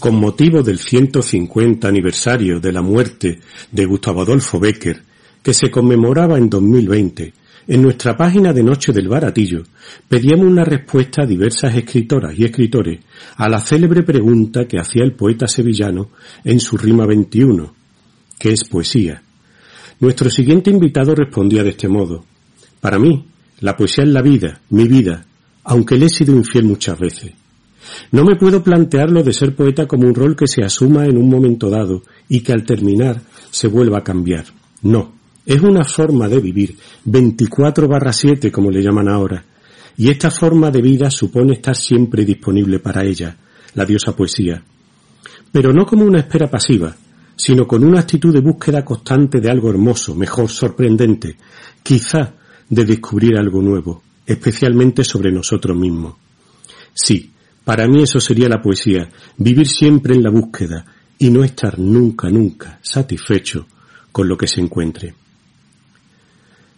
[0.00, 3.38] Con motivo del 150 aniversario de la muerte
[3.70, 5.00] de Gustavo Adolfo Becker,
[5.40, 7.32] que se conmemoraba en 2020,
[7.68, 9.64] en nuestra página de Noche del Baratillo
[10.08, 13.00] pedíamos una respuesta a diversas escritoras y escritores
[13.36, 16.10] a la célebre pregunta que hacía el poeta sevillano
[16.44, 17.74] en su rima 21,
[18.38, 19.22] que es poesía.
[19.98, 22.24] Nuestro siguiente invitado respondía de este modo.
[22.80, 23.26] Para mí,
[23.60, 25.26] la poesía es la vida, mi vida,
[25.64, 27.32] aunque le he sido infiel muchas veces.
[28.12, 31.16] No me puedo plantear lo de ser poeta como un rol que se asuma en
[31.16, 34.44] un momento dado y que al terminar se vuelva a cambiar.
[34.82, 35.15] No,
[35.46, 39.44] es una forma de vivir, 24 barra 7 como le llaman ahora,
[39.96, 43.36] y esta forma de vida supone estar siempre disponible para ella,
[43.74, 44.62] la diosa poesía.
[45.52, 46.94] Pero no como una espera pasiva,
[47.36, 51.36] sino con una actitud de búsqueda constante de algo hermoso, mejor, sorprendente,
[51.82, 52.34] quizá
[52.68, 56.16] de descubrir algo nuevo, especialmente sobre nosotros mismos.
[56.92, 57.30] Sí,
[57.64, 60.84] para mí eso sería la poesía, vivir siempre en la búsqueda
[61.18, 63.66] y no estar nunca, nunca satisfecho
[64.10, 65.14] con lo que se encuentre.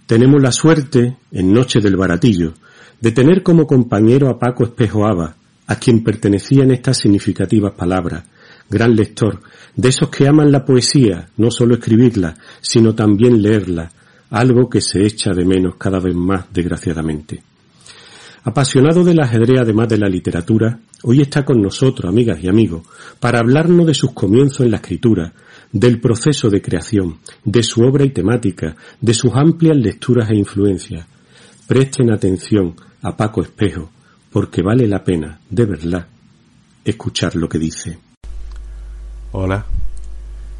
[0.09, 2.55] Tenemos la suerte, en Noche del Baratillo,
[2.99, 8.25] de tener como compañero a Paco Espejo Aba, a quien pertenecían estas significativas palabras,
[8.71, 9.43] gran lector,
[9.77, 13.93] de esos que aman la poesía, no solo escribirla, sino también leerla,
[14.31, 17.43] algo que se echa de menos cada vez más, desgraciadamente.
[18.45, 22.81] Apasionado del ajedrez además de la literatura, hoy está con nosotros, amigas y amigos,
[23.21, 25.35] para hablarnos de sus comienzos en la escritura,
[25.73, 31.07] del proceso de creación, de su obra y temática, de sus amplias lecturas e influencias.
[31.67, 33.91] Presten atención a Paco Espejo,
[34.33, 36.07] porque vale la pena, de verdad,
[36.85, 37.99] escuchar lo que dice.
[39.33, 39.67] Hola,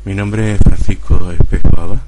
[0.05, 2.03] mi nombre es Francisco Espejo Aba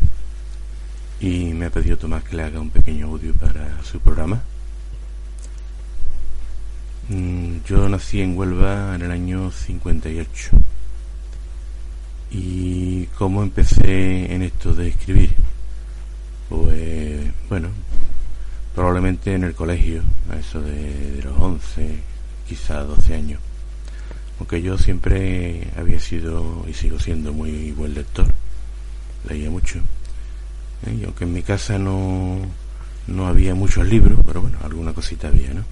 [1.20, 4.42] y me ha pedido Tomás que le haga un pequeño audio para su programa.
[7.08, 10.50] Mm, yo nací en Huelva en el año 58.
[12.31, 15.35] ¿Y cómo empecé en esto de escribir?
[16.49, 17.69] Pues bueno,
[18.75, 22.01] probablemente en el colegio, a eso de, los 11,
[22.49, 23.40] quizá 12 años.
[24.38, 28.27] Aunque yo siempre había sido y sigo siendo muy buen lector,
[29.29, 29.79] leía mucho.
[30.87, 30.97] ¿eh?
[31.01, 32.38] Y aunque en mi casa no,
[33.07, 35.64] no había muchos libros, pero bueno, alguna cosita había, ¿no?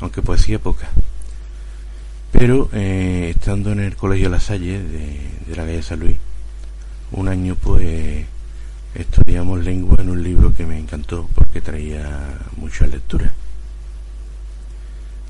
[0.00, 0.88] aunque poesía poca.
[2.32, 6.16] Pero eh, estando en el Colegio La Salle de, de la calle San Luis,
[7.12, 8.26] un año pues
[8.94, 13.32] estudiamos lengua en un libro que me encantó porque traía mucha lectura.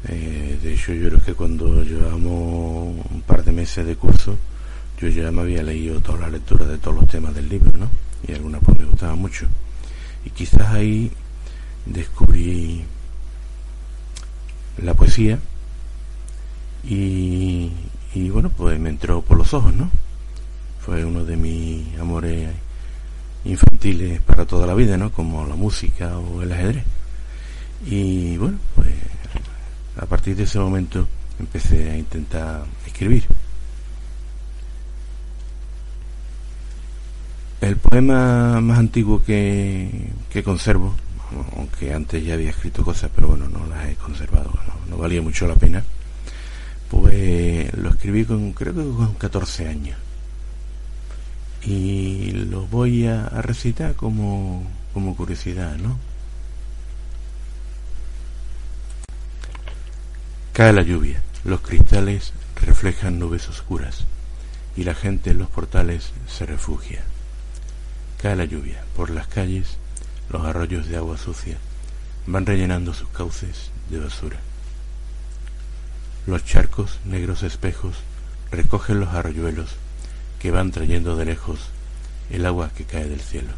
[0.08, 4.36] Eh, de hecho, yo creo que cuando llevamos un par de meses de curso,
[5.00, 7.90] yo ya me había leído toda la lectura de todos los temas del libro, ¿no?
[8.26, 9.46] Y algunas pues me gustaban mucho.
[10.24, 11.10] Y quizás ahí
[11.86, 12.84] descubrí
[14.82, 15.38] la poesía
[16.84, 17.70] y,
[18.14, 19.90] y bueno, pues me entró por los ojos, ¿no?
[20.80, 22.50] Fue uno de mis amores
[23.44, 25.10] infantiles para toda la vida, ¿no?
[25.12, 26.84] Como la música o el ajedrez.
[27.86, 28.92] Y bueno, pues
[29.96, 31.06] a partir de ese momento
[31.38, 33.24] empecé a intentar escribir.
[37.60, 40.94] El poema más antiguo que, que conservo
[41.56, 44.50] aunque antes ya había escrito cosas, pero bueno, no las he conservado,
[44.88, 45.84] no, valía mucho la pena,
[46.90, 49.98] pues lo escribí con, creo que con 14 años.
[51.62, 55.98] y lo voy a, recitar como, como curiosidad, ¿no?
[60.52, 64.06] Cae la lluvia, los cristales reflejan nubes oscuras
[64.76, 67.02] y la gente en los portales se refugia.
[68.20, 69.78] Cae la lluvia, por las calles
[70.30, 71.58] los arroyos de agua sucia
[72.26, 74.38] van rellenando sus cauces de basura.
[76.28, 77.94] Los charcos, negros espejos,
[78.50, 79.70] recogen los arroyuelos
[80.38, 81.70] que van trayendo de lejos
[82.28, 83.48] el agua que cae del cielo.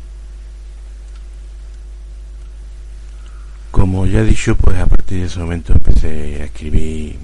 [3.73, 7.17] Como ya he dicho, pues a partir de ese momento empecé a escribir,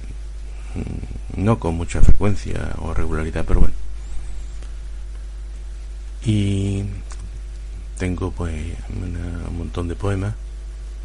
[0.74, 3.74] mm, no con mucha frecuencia o regularidad, pero bueno.
[6.24, 6.82] Y
[7.98, 10.34] tengo pues un montón de poemas,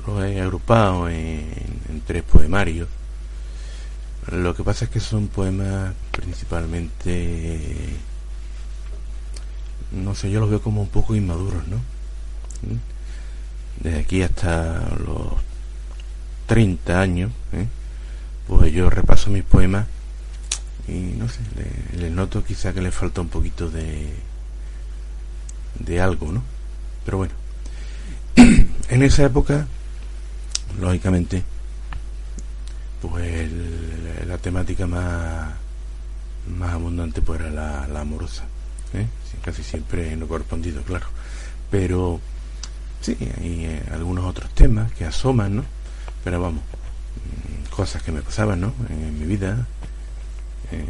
[0.07, 1.45] los he agrupado en,
[1.89, 2.87] en tres poemarios.
[4.27, 7.95] Lo que pasa es que son poemas principalmente,
[9.91, 11.79] no sé, yo los veo como un poco inmaduros, ¿no?
[13.79, 15.33] desde aquí hasta los
[16.47, 17.67] 30 años, ¿eh?
[18.47, 19.87] pues yo repaso mis poemas
[20.87, 21.39] y no sé,
[21.97, 24.13] le, noto quizá que le falta un poquito de,
[25.79, 26.43] de algo, ¿no?
[27.05, 27.33] Pero bueno,
[28.35, 29.67] en esa época,
[30.79, 31.43] lógicamente,
[33.01, 33.49] pues
[34.25, 35.53] la temática más,
[36.57, 38.43] más abundante pues era la, amorosa,
[38.93, 39.07] ¿eh?
[39.43, 41.07] casi siempre no correspondido, claro,
[41.69, 42.19] pero
[43.01, 45.65] Sí, hay eh, algunos otros temas que asoman, ¿no?
[46.23, 48.73] Pero vamos, mm, cosas que me pasaban, ¿no?
[48.89, 49.65] En, mi vida,
[50.71, 50.85] eh,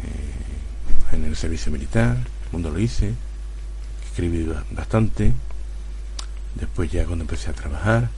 [1.12, 2.18] en el servicio militar,
[2.50, 3.14] cuando lo hice,
[4.04, 5.32] escribí bastante,
[6.54, 8.10] después ya cuando empecé a trabajar,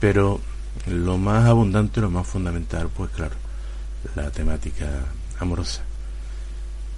[0.00, 0.40] pero
[0.88, 3.36] lo más abundante, lo más fundamental, pues claro,
[4.14, 4.86] la temática
[5.38, 5.82] amorosa.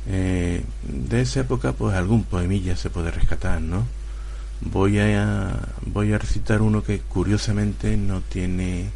[0.07, 3.87] Eh, de esa época, pues algún poemilla se puede rescatar, ¿no?
[4.61, 8.90] voy a voy a recitar uno que curiosamente no tiene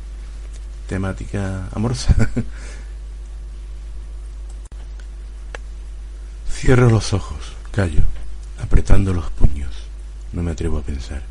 [0.89, 2.15] temática amorosa.
[6.51, 8.03] Cierro los ojos, callo,
[8.63, 9.71] apretando los puños.
[10.33, 11.23] No me atrevo a pensar.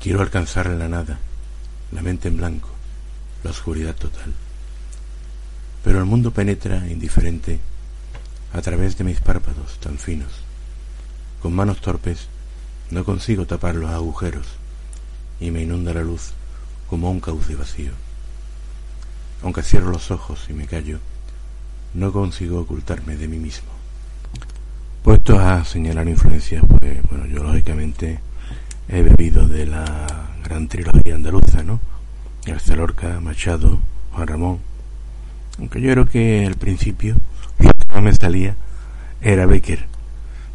[0.00, 1.18] Quiero alcanzar la nada,
[1.92, 2.68] la mente en blanco,
[3.44, 4.32] la oscuridad total.
[5.84, 7.58] Pero el mundo penetra indiferente
[8.52, 10.32] a través de mis párpados tan finos.
[11.40, 12.28] Con manos torpes
[12.90, 14.46] no consigo tapar los agujeros
[15.40, 16.32] y me inunda la luz
[16.88, 17.92] como un cauce vacío.
[19.42, 20.98] Aunque cierro los ojos y me callo,
[21.94, 23.70] no consigo ocultarme de mí mismo.
[25.02, 28.20] Puesto a señalar influencias, pues bueno, yo lógicamente
[28.88, 30.06] he bebido de la
[30.44, 31.80] gran trilogía andaluza, ¿no?
[32.44, 32.76] García
[33.20, 33.80] Machado,
[34.12, 34.71] Juan Ramón.
[35.58, 37.16] Aunque yo creo que al principio
[37.58, 38.56] lo que más me salía
[39.20, 39.92] era Becker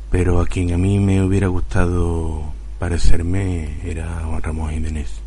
[0.09, 5.21] pero a quien a mí me hubiera gustado parecerme era Juan Ramón Jiménez.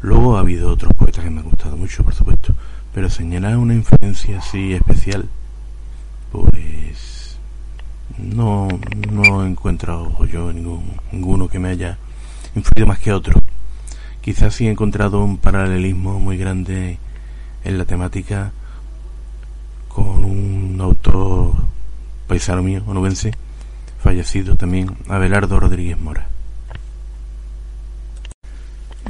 [0.00, 2.54] Luego ha habido otros poetas que me han gustado mucho, por supuesto,
[2.94, 5.28] pero señalar una influencia así especial,
[6.30, 7.36] pues
[8.16, 8.68] no,
[9.10, 11.98] no he encontrado yo ningún, ninguno que me haya
[12.54, 13.40] influido más que otro.
[14.20, 16.98] Quizás sí he encontrado un paralelismo muy grande
[17.68, 18.50] en la temática
[19.88, 21.52] con un autor
[22.26, 23.32] paisano mío, onubense,
[24.02, 26.26] fallecido también Abelardo Rodríguez Mora.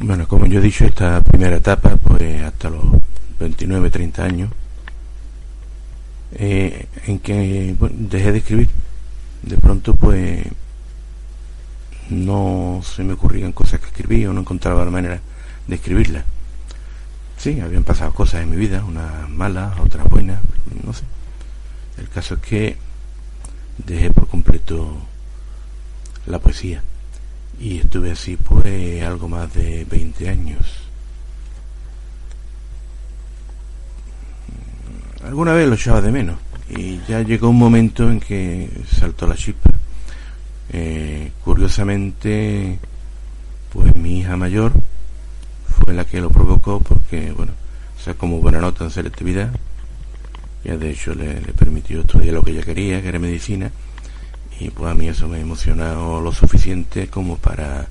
[0.01, 2.85] Bueno, como yo he dicho, esta primera etapa, pues hasta los
[3.39, 4.51] 29, 30 años,
[6.33, 8.71] eh, en que dejé de escribir.
[9.43, 10.45] De pronto, pues,
[12.11, 15.21] no se me ocurrían cosas que escribí o no encontraba la manera
[15.67, 16.25] de escribirlas.
[17.39, 20.41] Sí, habían pasado cosas en mi vida, unas malas, otras buenas,
[20.85, 21.05] no sé.
[21.97, 22.77] El caso es que
[23.79, 24.99] dejé por completo
[26.27, 26.83] la poesía
[27.61, 30.67] y estuve así por eh, algo más de 20 años.
[35.25, 39.37] Alguna vez lo echaba de menos y ya llegó un momento en que saltó la
[39.37, 39.71] chispa.
[40.71, 42.81] Eh, curiosamente,
[43.73, 44.73] pues mi hija mayor
[45.85, 47.53] fue la que lo provocó porque, bueno,
[48.09, 49.51] sea, como buena nota en selectividad,
[50.65, 53.71] ya de hecho le, permitió estudiar lo que ella quería, que era medicina,
[54.61, 57.87] y pues a mí eso me emocionó lo suficiente como para,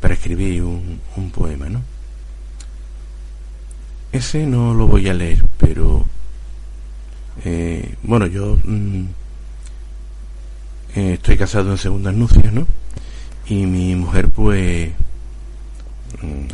[0.00, 1.00] para escribir un,
[1.34, 1.82] poema, ¿no?
[4.12, 6.04] Ese no lo voy a leer, pero
[7.44, 9.04] eh, bueno, yo mm,
[10.94, 12.66] eh, estoy casado en segundas nupcias, ¿no?
[13.46, 14.92] Y mi mujer pues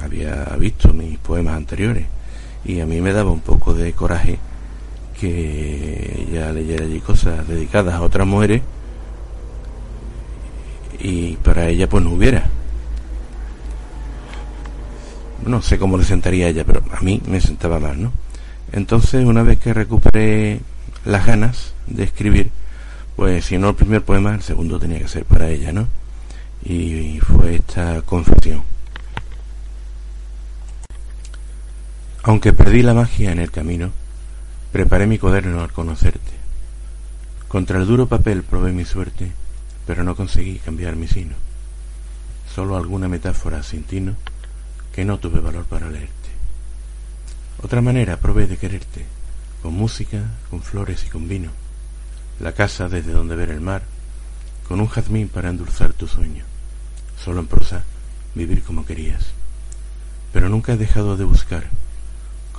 [0.03, 2.07] había visto mis poemas anteriores
[2.65, 4.39] y a mí me daba un poco de coraje
[5.19, 8.63] que ella leyera allí cosas dedicadas a otras mujeres
[10.99, 12.49] y para ella pues no hubiera.
[15.47, 18.13] No sé cómo le sentaría ella, pero a mí me sentaba mal, ¿no?
[18.73, 20.61] Entonces, una vez que recuperé
[21.05, 22.51] las ganas de escribir,
[23.17, 25.89] pues si no el primer poema, el segundo tenía que ser para ella, ¿no?
[26.65, 28.63] Y fue esta confesión.
[32.23, 33.93] Aunque perdí la magia en el camino,
[34.73, 36.33] preparé mi cuaderno al conocerte.
[37.49, 39.33] Contra el duro papel probé mi suerte,
[39.87, 41.35] pero no conseguí cambiar mi sino.
[42.55, 44.17] Solo alguna metáfora sin tino
[44.93, 46.11] que no tuve valor para leerte.
[47.63, 49.07] Otra manera probé de quererte,
[49.63, 51.51] con música, con flores y con vino.
[52.39, 53.83] La casa desde donde ver el mar,
[54.69, 56.45] con un jazmín para endulzar tu sueño.
[57.25, 57.85] Solo en prosa,
[58.35, 59.25] vivir como querías.
[60.35, 61.65] Pero nunca he dejado de buscar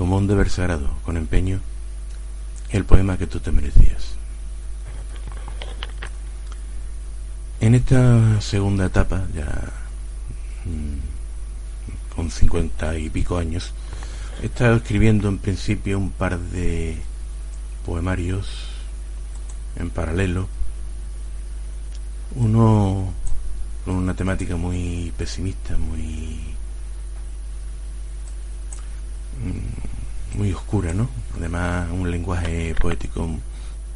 [0.02, 1.60] como un deber sagrado, con empeño,
[2.72, 4.16] el poema que tú te merecías.
[7.60, 9.46] En esta segunda etapa, ya
[10.66, 13.74] mm, con cincuenta y pico años,
[14.42, 16.98] he estado escribiendo en principio un par de
[17.86, 18.48] poemarios
[19.76, 20.48] en paralelo,
[22.34, 23.14] uno
[23.86, 26.52] con una temática muy pesimista, muy
[29.42, 29.91] Mm,
[30.36, 31.10] muy oscura, ¿no?
[31.38, 33.30] Además, un lenguaje poético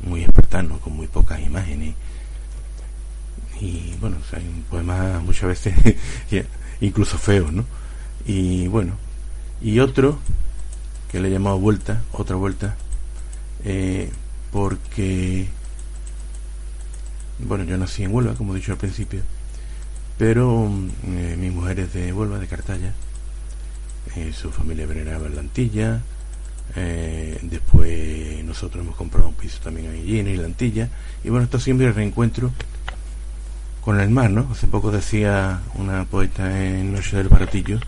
[0.01, 1.95] muy espartano, con muy pocas imágenes.
[3.59, 5.73] Y bueno, hay un poema muchas veces
[6.81, 7.65] incluso feo, ¿no?
[8.25, 8.93] Y bueno,
[9.61, 10.19] y otro
[11.11, 12.75] que le he llamado vuelta, otra vuelta,
[13.63, 14.09] eh,
[14.51, 15.47] porque,
[17.39, 19.21] bueno, yo nací en Huelva, como he dicho al principio,
[20.17, 20.71] pero
[21.05, 22.93] eh, mi mujer es de Huelva, de Cartaya,
[24.15, 26.01] eh, su familia veneraba en la Antilla,
[26.75, 30.89] eh, después nosotros hemos comprado un piso también en la Antilla,
[31.23, 32.51] y bueno, esto siempre el reencuentro
[33.81, 34.47] con el mar, ¿no?
[34.51, 37.79] Hace poco decía una poeta en Noche del Baratillo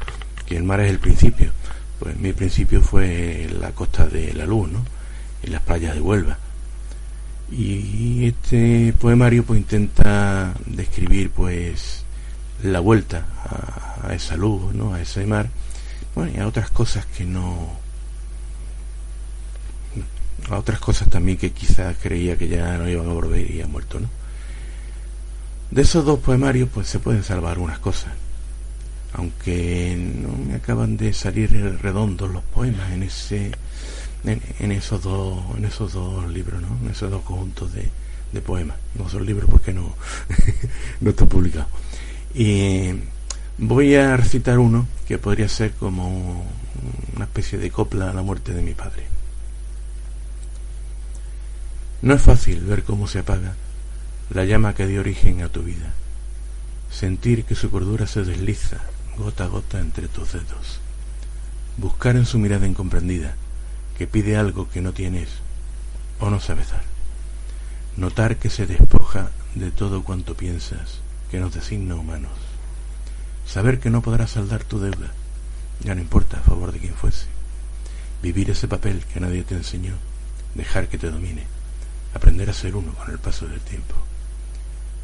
[0.46, 1.52] que el mar es el principio.
[2.00, 4.86] Pues mi principio fue la costa de la luz, ¿no?
[5.42, 6.38] En las playas de Huelva.
[7.52, 12.04] Y este poemario pues intenta describir pues
[12.64, 13.26] la vuelta
[14.04, 14.94] a esa luz, ¿no?
[14.94, 15.50] A ese mar
[16.14, 17.87] bueno, y a otras cosas que no...
[20.50, 23.68] A otras cosas también que quizás creía que ya no iban a volver y ha
[23.68, 24.10] muerto, ¿no?
[25.72, 28.14] De esos dos poemarios pues se pueden salvar unas cosas.
[29.14, 33.52] Aunque no me acaban de salir redondos los poemas en ese
[34.24, 36.78] en, esos dos en esos dos libros, ¿no?
[36.84, 37.90] En esos dos conjuntos de,
[38.32, 38.78] de poemas.
[38.96, 39.96] No son libros porque no,
[41.02, 41.68] no está publicado.
[42.34, 42.94] Y
[43.60, 46.46] Voy a recitar uno que podría ser como
[47.16, 49.07] una especie de copla a la muerte de mi padre.
[52.02, 53.56] No es fácil ver cómo se apaga
[54.30, 55.94] la llama que dio origen a tu vida,
[56.92, 58.82] sentir que su cordura se desliza
[59.18, 60.80] gota a gota entre tus dedos,
[61.78, 63.36] buscar en su mirada incomprendida
[63.98, 65.30] que pide algo que no tienes
[66.20, 66.84] o no sabes dar,
[67.96, 71.00] notar que se despoja de todo cuanto piensas
[71.32, 72.38] que nos designa humanos.
[73.48, 75.12] Saber que no podrás saldar tu deuda,
[75.84, 77.26] ya no importa a favor de quien fuese.
[78.22, 79.94] Vivir ese papel que nadie te enseñó,
[80.54, 81.48] dejar que te domine,
[82.14, 83.96] aprender a ser uno con el paso del tiempo.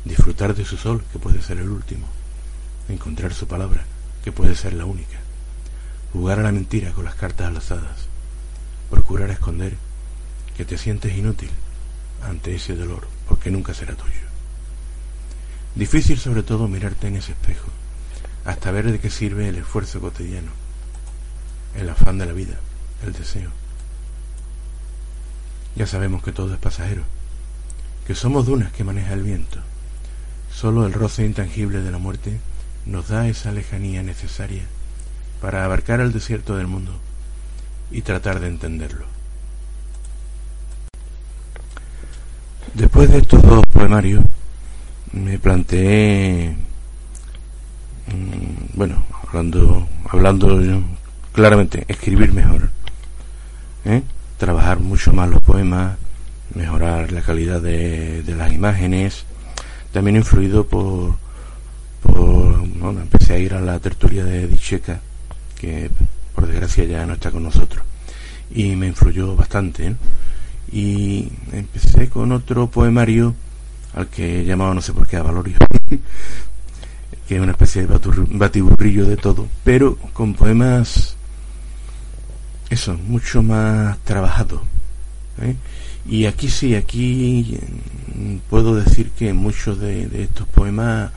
[0.05, 2.07] Disfrutar de su sol, que puede ser el último.
[2.89, 3.85] Encontrar su palabra,
[4.23, 5.19] que puede ser la única.
[6.11, 8.07] Jugar a la mentira con las cartas alazadas.
[8.89, 9.75] Procurar esconder
[10.57, 11.49] que te sientes inútil
[12.21, 14.13] ante ese dolor, porque nunca será tuyo.
[15.75, 17.71] Difícil sobre todo mirarte en ese espejo
[18.45, 20.51] hasta ver de qué sirve el esfuerzo cotidiano,
[21.75, 22.59] el afán de la vida,
[23.05, 23.51] el deseo.
[25.75, 27.03] Ya sabemos que todo es pasajero,
[28.05, 29.59] que somos dunas que maneja el viento.
[30.51, 32.39] Solo el roce intangible de la muerte
[32.85, 34.63] nos da esa lejanía necesaria
[35.41, 36.93] para abarcar el desierto del mundo
[37.91, 39.05] y tratar de entenderlo.
[42.73, 44.23] Después de estos dos poemarios,
[45.11, 46.55] me planteé
[48.07, 50.83] Mm, bueno, hablando, hablando
[51.31, 52.69] claramente, escribir mejor,
[53.85, 54.03] ¿eh?
[54.43, 55.95] Trabajar mucho más los poemas,
[56.53, 59.23] mejorar la calidad de, las imágenes,
[59.93, 61.15] también influido por,
[62.01, 64.99] por bueno, empecé a ir a la tertulia de Dicheca,
[65.57, 65.89] que
[66.35, 67.85] por desgracia ya no está con nosotros,
[68.53, 69.95] y me influyó bastante,
[70.73, 73.33] y empecé con otro poemario
[73.93, 75.55] al que llamaba no sé por qué a Valorio
[77.29, 77.97] que es una especie de
[78.31, 81.15] batiburrillo de todo, pero con poemas,
[82.69, 84.61] eso, mucho más trabajado.
[85.41, 85.55] ¿eh?
[86.05, 87.57] Y aquí sí, aquí
[88.15, 91.11] mm, puedo decir que muchos de, estos poemas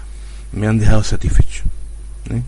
[0.52, 1.64] me han dejado satisfecho.
[2.30, 2.42] ¿eh?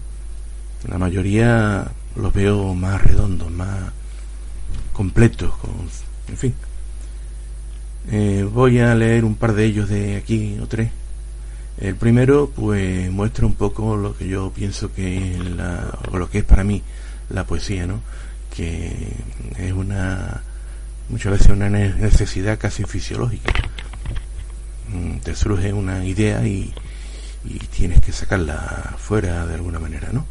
[0.88, 3.92] La mayoría los veo más redondos, más
[4.92, 5.72] completos, con,
[6.28, 6.55] en fin.
[8.11, 10.90] Eh, voy a leer un par de ellos de aquí o tres.
[11.80, 16.28] El primero, pues, muestra un poco lo que yo pienso que es la, o lo
[16.28, 16.82] que es para mí
[17.30, 18.01] la poesía, ¿no?
[18.59, 19.06] Que
[19.56, 20.42] es una,
[21.09, 23.52] muchas veces una necesidad casi fisiológica.
[24.92, 26.74] Mm, te surge una idea y,
[27.44, 30.26] y tienes que sacarla fuera de alguna manera, ¿no?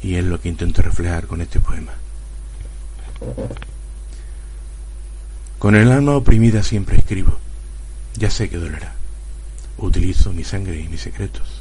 [0.00, 1.92] Y es lo que intento reflejar con este poema.
[5.58, 7.38] Con el alma oprimida siempre escribo.
[8.16, 8.94] Ya sé que dolerá.
[9.76, 11.60] Utilizo mi sangre y mis secretos.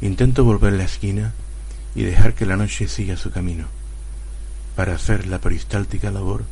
[0.00, 1.32] Intento volver la esquina
[1.94, 3.68] y dejar que la noche siga su camino,
[4.78, 6.44] para hacer la peristáltica labor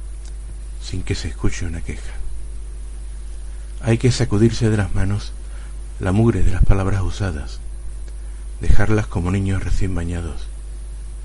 [0.83, 2.12] sin que se escuche una queja.
[3.81, 5.33] Hay que sacudirse de las manos
[6.01, 7.61] la mugre de las palabras usadas,
[8.61, 10.49] dejarlas como niños recién bañados,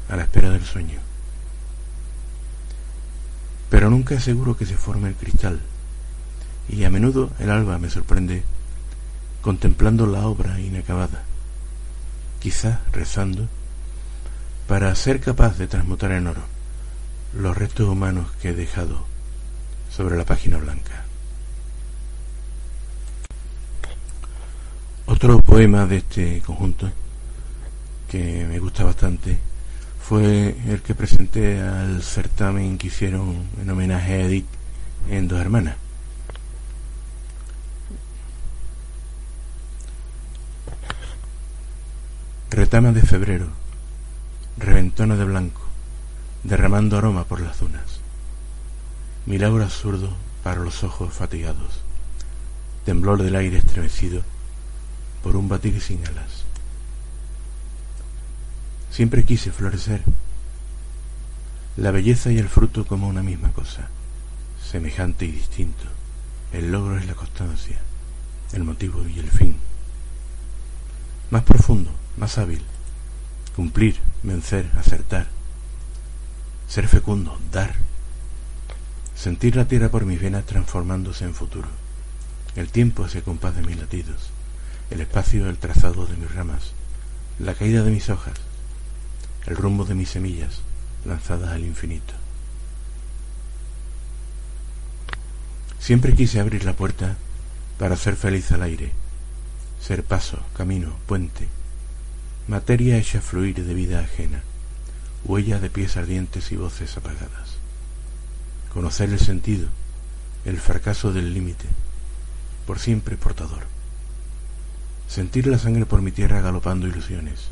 [0.09, 0.99] a la espera del sueño.
[3.71, 5.59] Pero nunca es seguro que se forme el cristal,
[6.69, 8.43] y a menudo el alba me sorprende
[9.41, 11.23] contemplando la obra inacabada,
[12.39, 13.49] quizás rezando,
[14.67, 16.60] para ser capaz de transmutar en oro
[17.33, 19.05] los restos humanos que he dejado
[19.89, 21.05] sobre la página blanca.
[25.05, 26.89] Otro poema de este conjunto
[28.09, 29.37] que me gusta bastante
[30.01, 34.47] fue el que presenté al certamen que hicieron en homenaje a Edith
[35.09, 35.75] en Dos Hermanas.
[42.49, 43.47] Retama de febrero,
[44.57, 45.60] reventona de blanco,
[46.43, 47.99] derramando aroma por las dunas.
[49.25, 50.09] Milagro absurdo
[50.43, 51.81] para los ojos fatigados,
[52.85, 54.23] temblor del aire estremecido
[55.23, 56.43] por un batir sin alas.
[58.89, 60.01] Siempre quise florecer,
[61.77, 63.87] la belleza y el fruto como una misma cosa,
[64.61, 65.83] semejante y distinto.
[66.51, 67.79] El logro es la constancia,
[68.51, 69.55] el motivo y el fin.
[71.29, 72.61] Más profundo, más hábil,
[73.55, 75.27] cumplir, vencer, acertar,
[76.71, 77.73] ser fecundo, dar,
[79.13, 81.67] sentir la tierra por mis venas transformándose en futuro,
[82.55, 84.29] el tiempo hacia compás de mis latidos
[84.89, 86.71] el espacio del trazado de mis ramas,
[87.39, 88.35] la caída de mis hojas,
[89.47, 90.61] el rumbo de mis semillas
[91.03, 92.13] lanzadas al infinito.
[95.77, 97.17] Siempre quise abrir la puerta
[97.79, 98.93] para hacer feliz al aire,
[99.81, 101.49] ser paso, camino, puente,
[102.47, 104.41] materia hecha fluir de vida ajena,
[105.25, 107.57] huella de pies ardientes y voces apagadas.
[108.73, 109.67] Conocer el sentido,
[110.45, 111.65] el fracaso del límite,
[112.65, 113.63] por siempre portador.
[115.07, 117.49] Sentir la sangre por mi tierra galopando ilusiones,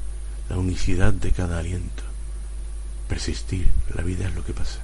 [0.50, 2.04] la unicidad de cada aliento.
[3.08, 4.80] Persistir, la vida es lo que pasa.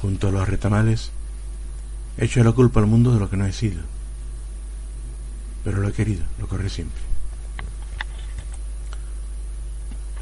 [0.00, 1.10] Junto a los retamales,
[2.18, 3.82] echo la culpa al mundo de lo que no he sido.
[5.62, 7.11] Pero lo he querido, lo corre siempre.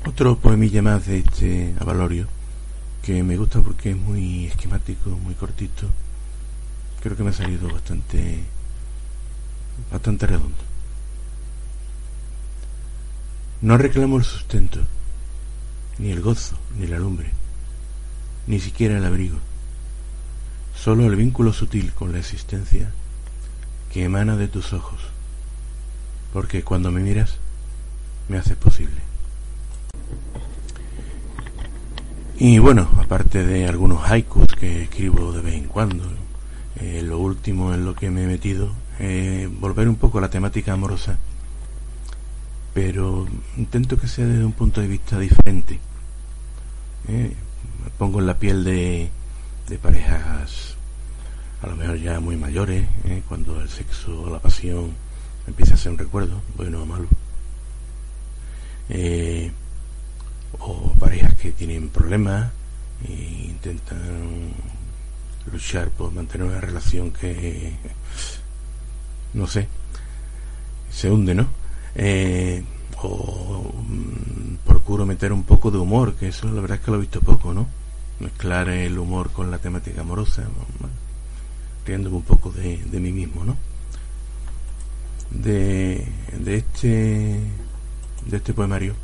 [0.06, 2.26] Otro poemilla más de este Avalorio,
[3.02, 5.88] que me gusta porque es muy esquemático, muy cortito.
[7.02, 8.44] Creo que me ha salido bastante
[9.90, 10.56] bastante redondo.
[13.62, 14.80] No reclamo el sustento,
[15.98, 17.30] ni el gozo, ni la lumbre,
[18.46, 19.38] ni siquiera el abrigo,
[20.74, 22.90] solo el vínculo sutil con la existencia
[23.92, 25.00] que emana de tus ojos,
[26.32, 27.36] porque cuando me miras,
[28.28, 29.09] me haces posible.
[32.42, 36.10] Y bueno, aparte de algunos haikus que escribo de vez en cuando,
[36.76, 38.72] eh, lo último en lo que me he metido
[39.60, 41.18] volver un poco a la temática amorosa,
[42.72, 43.26] pero
[43.58, 45.78] intento que sea desde un punto de vista diferente.
[47.08, 47.34] Eh,
[47.84, 49.10] me pongo en la piel de,
[49.68, 50.76] de parejas
[51.60, 54.94] a lo mejor ya muy mayores, eh, cuando el sexo o la pasión
[55.46, 57.06] empieza a ser un recuerdo, bueno o malo.
[60.58, 62.50] O parejas que tienen problemas
[63.06, 63.12] e
[63.48, 64.52] intentan
[65.50, 67.72] luchar por mantener una relación que
[69.34, 69.68] no sé,
[70.90, 71.48] se hunde, ¿no?
[71.94, 72.62] Eh,
[73.02, 76.96] o mm, procuro meter un poco de humor, que eso la verdad es que lo
[76.96, 77.68] he visto poco, ¿no?
[78.18, 80.44] Mezclar el humor con la temática amorosa,
[81.86, 83.56] riéndome un poco de, de mí mismo, ¿no?
[85.30, 86.06] De,
[86.38, 87.40] de este
[88.26, 88.94] de este poemario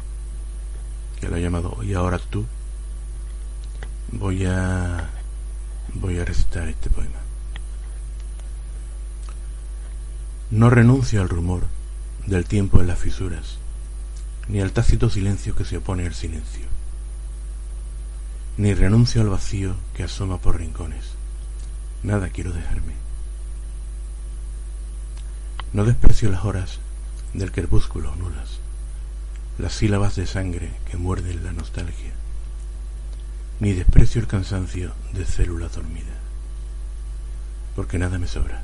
[1.38, 2.44] llamado y ahora tú
[4.12, 5.10] voy a
[5.94, 7.26] voy a recitar este poema
[10.50, 11.64] no renuncio al rumor
[12.26, 13.58] del tiempo en las fisuras,
[14.48, 16.66] ni al tácito silencio que se opone al silencio,
[18.56, 21.14] ni renuncio al vacío que asoma por rincones.
[22.02, 22.94] Nada quiero dejarme.
[25.72, 26.78] No desprecio las horas
[27.34, 28.60] del crepúsculo nulas,
[29.58, 32.12] las sílabas de sangre que muerden la nostalgia,
[33.60, 36.14] ni desprecio el cansancio de célula dormida,
[37.74, 38.62] porque nada me sobra.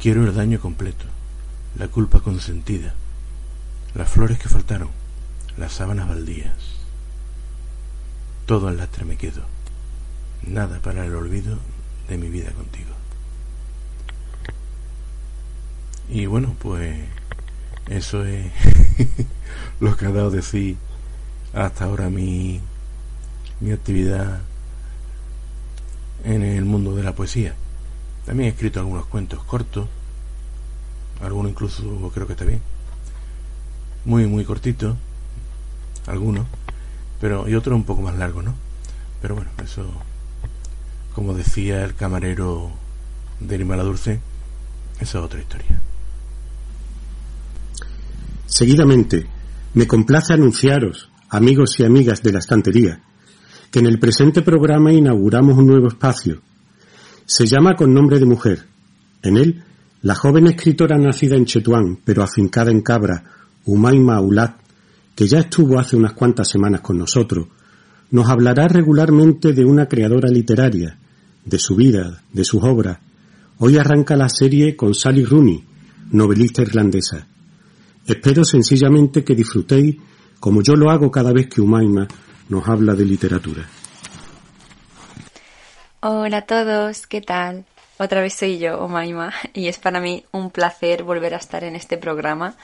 [0.00, 1.06] Quiero el daño completo,
[1.76, 2.94] la culpa consentida,
[3.94, 4.90] las flores que faltaron,
[5.56, 6.54] las sábanas baldías.
[8.46, 9.42] Todo al lastre me quedo,
[10.42, 11.58] nada para el olvido
[12.08, 12.90] de mi vida contigo.
[16.08, 16.96] Y bueno, pues
[17.88, 18.50] eso es
[19.80, 20.76] lo que ha dado de sí
[21.52, 22.60] hasta ahora mi,
[23.60, 24.40] mi actividad
[26.24, 27.54] en el mundo de la poesía.
[28.26, 29.88] También he escrito algunos cuentos cortos,
[31.20, 32.60] algunos incluso creo que está bien,
[34.04, 34.96] muy, muy cortitos,
[36.06, 36.46] algunos,
[37.20, 38.54] pero y otros un poco más largos, ¿no?
[39.22, 39.86] Pero bueno, eso,
[41.14, 42.70] como decía el camarero
[43.40, 44.20] de Limala Dulce,
[45.00, 45.80] esa es otra historia.
[48.46, 49.26] Seguidamente,
[49.74, 53.02] me complace anunciaros, amigos y amigas de la estantería,
[53.70, 56.40] que en el presente programa inauguramos un nuevo espacio.
[57.26, 58.66] Se llama con nombre de mujer.
[59.22, 59.64] En él,
[60.02, 63.24] la joven escritora nacida en Chetuán, pero afincada en Cabra,
[63.64, 64.56] Umayma Ulat,
[65.16, 67.48] que ya estuvo hace unas cuantas semanas con nosotros,
[68.12, 70.98] nos hablará regularmente de una creadora literaria,
[71.44, 72.98] de su vida, de sus obras.
[73.58, 75.64] Hoy arranca la serie con Sally Rooney,
[76.12, 77.26] novelista irlandesa.
[78.06, 79.96] Espero sencillamente que disfrutéis
[80.38, 82.06] como yo lo hago cada vez que Umaima
[82.48, 83.68] nos habla de literatura.
[86.00, 87.64] Hola a todos, ¿qué tal?
[87.98, 91.74] Otra vez soy yo, Umaima, y es para mí un placer volver a estar en
[91.74, 92.54] este programa,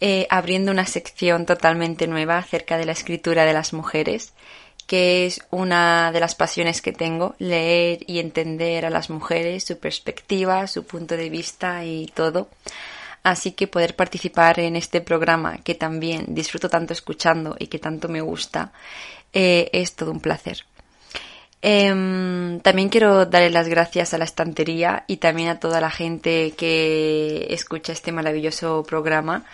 [0.00, 4.32] eh, abriendo una sección totalmente nueva acerca de la escritura de las mujeres,
[4.86, 9.76] que es una de las pasiones que tengo, leer y entender a las mujeres, su
[9.78, 12.48] perspectiva, su punto de vista y todo.
[13.22, 18.08] Así que poder participar en este programa que también disfruto tanto escuchando y que tanto
[18.08, 18.72] me gusta
[19.32, 20.64] eh, es todo un placer.
[21.60, 26.52] Em, también quiero darle las gracias a la estantería y también a toda la gente
[26.56, 29.44] que escucha este maravilloso programa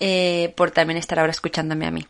[0.00, 2.06] eh, por también estar ahora escuchándome a mí.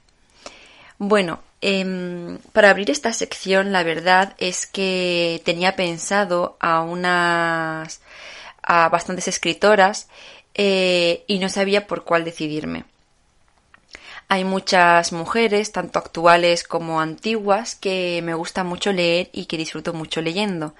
[0.98, 8.00] Bueno, em, para abrir esta sección la verdad es que tenía pensado a unas
[8.62, 10.08] a bastantes escritoras
[10.54, 12.84] eh, y no sabía por cuál decidirme.
[14.28, 19.92] Hay muchas mujeres, tanto actuales como antiguas, que me gusta mucho leer y que disfruto
[19.92, 20.74] mucho leyendo.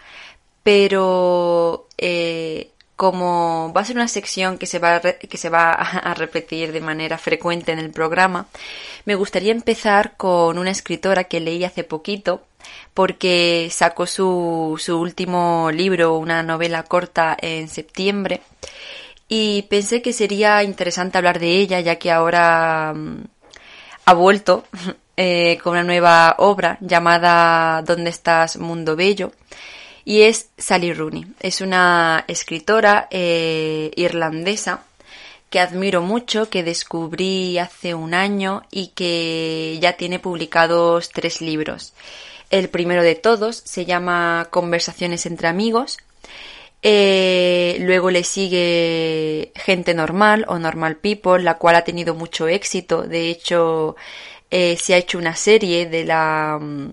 [0.62, 5.72] Pero eh, como va a ser una sección que se, va a que se va
[6.10, 8.46] a repetir de manera frecuente en el programa,
[9.04, 12.42] me gustaría empezar con una escritora que leí hace poquito,
[12.94, 18.42] porque sacó su, su último libro, una novela corta, en septiembre
[19.30, 23.24] y pensé que sería interesante hablar de ella ya que ahora mm,
[24.04, 24.64] ha vuelto
[25.16, 29.32] eh, con una nueva obra llamada ¿Dónde estás, Mundo Bello?
[30.04, 31.26] y es Sally Rooney.
[31.38, 34.82] Es una escritora eh, irlandesa
[35.50, 41.92] que admiro mucho, que descubrí hace un año y que ya tiene publicados tres libros.
[42.50, 45.98] El primero de todos se llama Conversaciones entre amigos
[46.82, 53.02] eh, luego le sigue Gente Normal o Normal People, la cual ha tenido mucho éxito.
[53.02, 53.96] De hecho,
[54.50, 56.90] eh, se ha hecho una serie de la mm,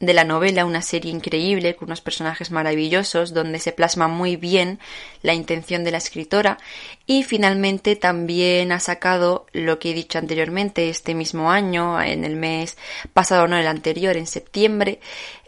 [0.00, 4.78] de la novela, una serie increíble con unos personajes maravillosos donde se plasma muy bien
[5.22, 6.58] la intención de la escritora
[7.06, 12.36] y finalmente también ha sacado lo que he dicho anteriormente este mismo año, en el
[12.36, 12.76] mes
[13.12, 15.00] pasado, no el anterior, en septiembre,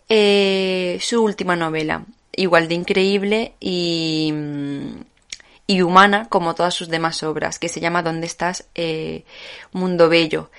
[0.09, 2.05] eh, su última novela,
[2.37, 4.33] igual de increíble y,
[5.67, 8.67] y humana como todas sus demás obras, que se llama ¿Dónde estás?
[8.75, 9.25] Eh,
[9.73, 10.51] Mundo Bello.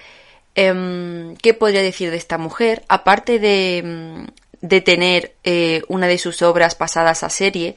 [0.55, 2.83] Em, ¿Qué podría decir de esta mujer?
[2.89, 4.27] Aparte de,
[4.61, 7.75] de tener eh, una de sus obras pasadas a serie,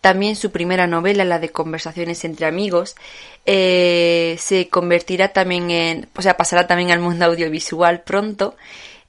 [0.00, 2.94] también su primera novela, la de Conversaciones entre amigos,
[3.46, 8.56] eh, se convertirá también en, o sea, pasará también al mundo audiovisual pronto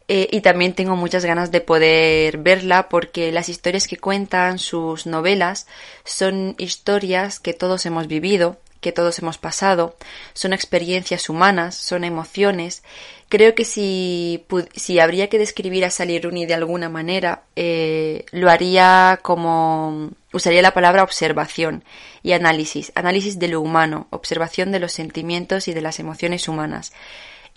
[0.07, 5.05] eh, y también tengo muchas ganas de poder verla porque las historias que cuentan sus
[5.05, 5.67] novelas
[6.05, 9.97] son historias que todos hemos vivido, que todos hemos pasado,
[10.33, 12.83] son experiencias humanas, son emociones.
[13.27, 14.45] Creo que si,
[14.75, 20.61] si habría que describir a Sally Rooney de alguna manera, eh, lo haría como usaría
[20.61, 21.83] la palabra observación
[22.23, 26.93] y análisis, análisis de lo humano, observación de los sentimientos y de las emociones humanas.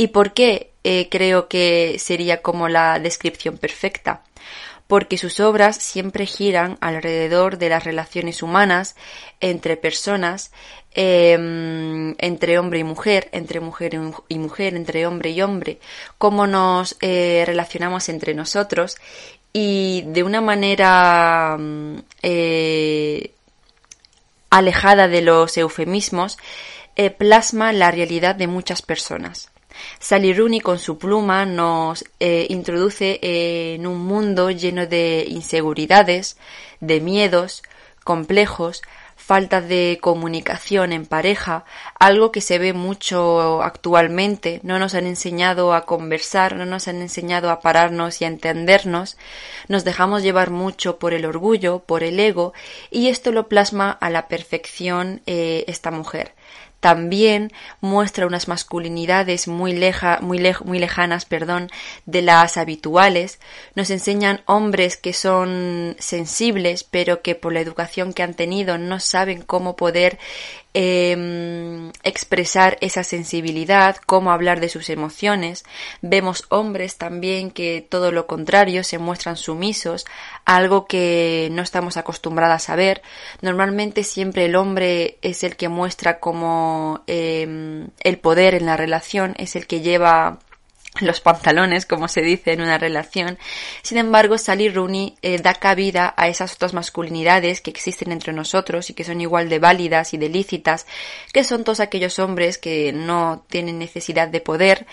[0.01, 4.23] ¿Y por qué eh, creo que sería como la descripción perfecta?
[4.87, 8.97] porque sus obras siempre giran alrededor de las relaciones humanas
[9.39, 10.51] entre personas,
[10.95, 13.93] em, entre hombre y mujer, entre mujer
[14.29, 15.79] y mujer, entre hombre y hombre,
[16.19, 18.97] cómo nos eh, relacionamos entre nosotros
[19.53, 23.31] y de una manera mm, eh,
[24.51, 26.39] alejada de los eufemismos,
[27.17, 29.51] plasma la realidad de muchas personas.
[29.99, 36.37] Sally Rooney con su pluma nos eh, introduce en un mundo lleno de inseguridades,
[36.81, 37.63] de miedos,
[38.05, 38.83] complejos,
[39.31, 41.65] falta de comunicación en pareja,
[42.01, 44.59] algo que se ve mucho actualmente.
[44.65, 49.17] No nos han enseñado a conversar, no nos han enseñado a pararnos y a entendernos.
[49.69, 52.55] Nos dejamos llevar mucho por el orgullo, por el ego,
[52.91, 56.35] y esto lo plasma a la perfección eh, esta mujer
[56.81, 61.71] también muestra unas masculinidades muy, leja, muy, muy lejanas perdón,
[62.07, 63.39] de las habituales.
[63.75, 68.99] Nos enseñan hombres que son sensibles, pero que por la educación que han tenido no
[68.99, 70.19] saben cómo poder
[70.75, 75.65] eh, expresar esa sensibilidad, cómo hablar de sus emociones.
[76.01, 80.07] Vemos hombres también que todo lo contrario se muestran sumisos,
[80.45, 83.03] algo que no estamos acostumbradas a ver.
[83.43, 89.35] Normalmente siempre el hombre es el que muestra como eh, el poder en la relación,
[89.39, 90.39] es el que lleva
[91.01, 93.39] los pantalones, como se dice en una relación.
[93.83, 98.91] Sin embargo, Sally Rooney eh, da cabida a esas otras masculinidades que existen entre nosotros
[98.91, 100.87] y que son igual de válidas y de lícitas,
[101.33, 104.87] que son todos aquellos hombres que no tienen necesidad de poder,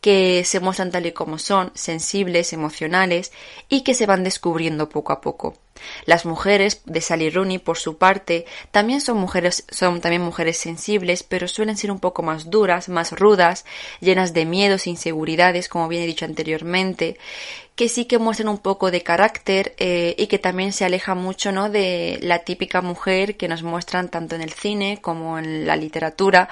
[0.00, 3.32] que se muestran tal y como son, sensibles, emocionales
[3.68, 5.56] y que se van descubriendo poco a poco.
[6.06, 11.22] Las mujeres de Sally Rooney, por su parte, también son mujeres, son también mujeres sensibles,
[11.22, 13.64] pero suelen ser un poco más duras, más rudas,
[14.00, 17.18] llenas de miedos e inseguridades, como bien he dicho anteriormente,
[17.74, 21.52] que sí que muestran un poco de carácter eh, y que también se aleja mucho
[21.52, 21.70] ¿no?
[21.70, 26.48] de la típica mujer que nos muestran tanto en el cine como en la literatura,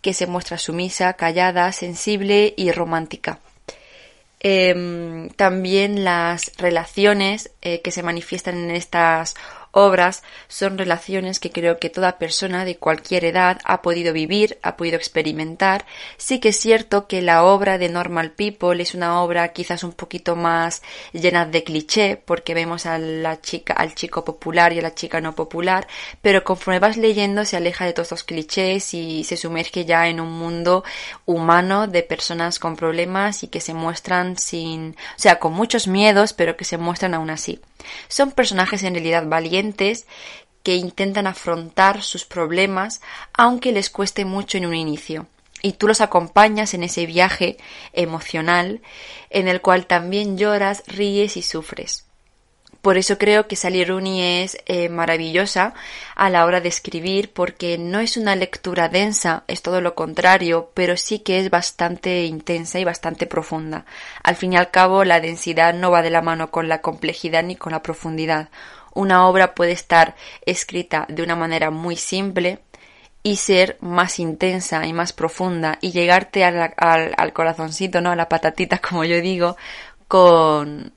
[0.00, 3.40] que se muestra sumisa, callada, sensible y romántica.
[4.42, 9.34] Em, también las relaciones eh, que se manifiestan en estas
[9.72, 14.76] obras son relaciones que creo que toda persona de cualquier edad ha podido vivir, ha
[14.76, 15.86] podido experimentar.
[16.16, 19.92] Sí que es cierto que la obra de Normal People es una obra quizás un
[19.92, 23.40] poquito más llena de cliché, porque vemos al
[23.94, 25.86] chico popular y a la chica no popular,
[26.22, 30.20] pero conforme vas leyendo se aleja de todos los clichés y se sumerge ya en
[30.20, 30.84] un mundo
[31.26, 36.32] humano de personas con problemas y que se muestran sin, o sea, con muchos miedos,
[36.32, 37.60] pero que se muestran aún así.
[38.08, 39.59] Son personajes en realidad valientes
[40.62, 43.00] que intentan afrontar sus problemas
[43.32, 45.26] aunque les cueste mucho en un inicio.
[45.62, 47.58] Y tú los acompañas en ese viaje
[47.92, 48.80] emocional
[49.28, 52.06] en el cual también lloras, ríes y sufres.
[52.82, 55.74] Por eso creo que Sally Rooney es eh, maravillosa
[56.14, 60.70] a la hora de escribir porque no es una lectura densa, es todo lo contrario,
[60.72, 63.84] pero sí que es bastante intensa y bastante profunda.
[64.22, 67.42] Al fin y al cabo, la densidad no va de la mano con la complejidad
[67.42, 68.48] ni con la profundidad.
[68.94, 70.14] Una obra puede estar
[70.44, 72.60] escrita de una manera muy simple,
[73.22, 78.10] y ser más intensa y más profunda y llegarte al, corazoncito, ¿no?
[78.10, 79.56] A la patatita, como yo digo,
[80.08, 80.92] con,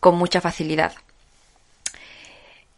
[0.00, 0.92] con mucha facilidad.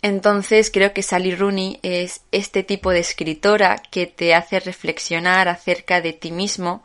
[0.01, 6.01] Entonces creo que Sally Rooney es este tipo de escritora que te hace reflexionar acerca
[6.01, 6.85] de ti mismo.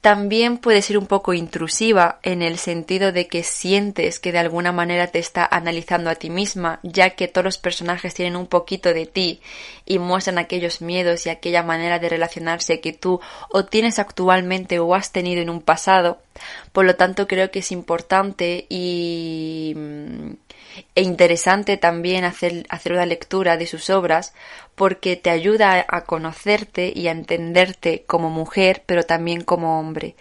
[0.00, 4.72] También puede ser un poco intrusiva en el sentido de que sientes que de alguna
[4.72, 8.94] manera te está analizando a ti misma, ya que todos los personajes tienen un poquito
[8.94, 9.42] de ti
[9.84, 13.20] y muestran aquellos miedos y aquella manera de relacionarse que tú
[13.50, 16.18] o tienes actualmente o has tenido en un pasado.
[16.72, 19.74] Por lo tanto, creo que es importante y
[20.94, 24.34] e interesante también hacer, hacer una lectura de sus obras
[24.74, 30.14] porque te ayuda a conocerte y a entenderte como mujer, pero también como hombre.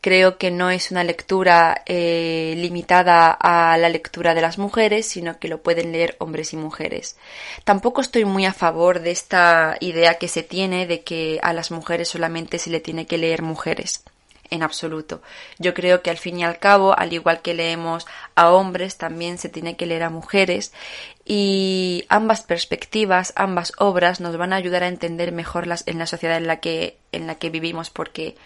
[0.00, 5.38] Creo que no es una lectura eh, limitada a la lectura de las mujeres, sino
[5.38, 7.18] que lo pueden leer hombres y mujeres.
[7.64, 11.70] Tampoco estoy muy a favor de esta idea que se tiene de que a las
[11.70, 14.02] mujeres solamente se le tiene que leer mujeres
[14.50, 15.22] en absoluto.
[15.58, 19.38] Yo creo que al fin y al cabo, al igual que leemos a hombres, también
[19.38, 20.72] se tiene que leer a mujeres
[21.24, 26.06] y ambas perspectivas, ambas obras nos van a ayudar a entender mejor las, en la
[26.06, 28.36] sociedad en la que en la que vivimos porque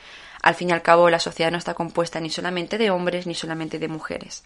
[0.43, 3.35] al fin y al cabo la sociedad no está compuesta ni solamente de hombres ni
[3.35, 4.45] solamente de mujeres.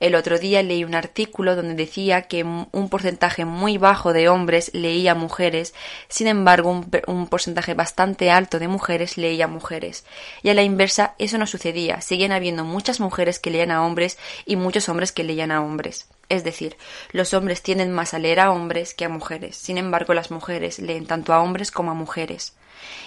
[0.00, 4.70] El otro día leí un artículo donde decía que un porcentaje muy bajo de hombres
[4.74, 5.74] leía mujeres,
[6.08, 10.04] sin embargo un, porcentaje bastante alto de mujeres leía mujeres.
[10.42, 14.18] Y a la inversa eso no sucedía, siguen habiendo muchas mujeres que leían a hombres
[14.44, 16.08] y muchos hombres que leían a hombres.
[16.28, 16.76] Es decir,
[17.12, 20.78] los hombres tienden más a leer a hombres que a mujeres, sin embargo las mujeres
[20.78, 22.54] leen tanto a hombres como a mujeres.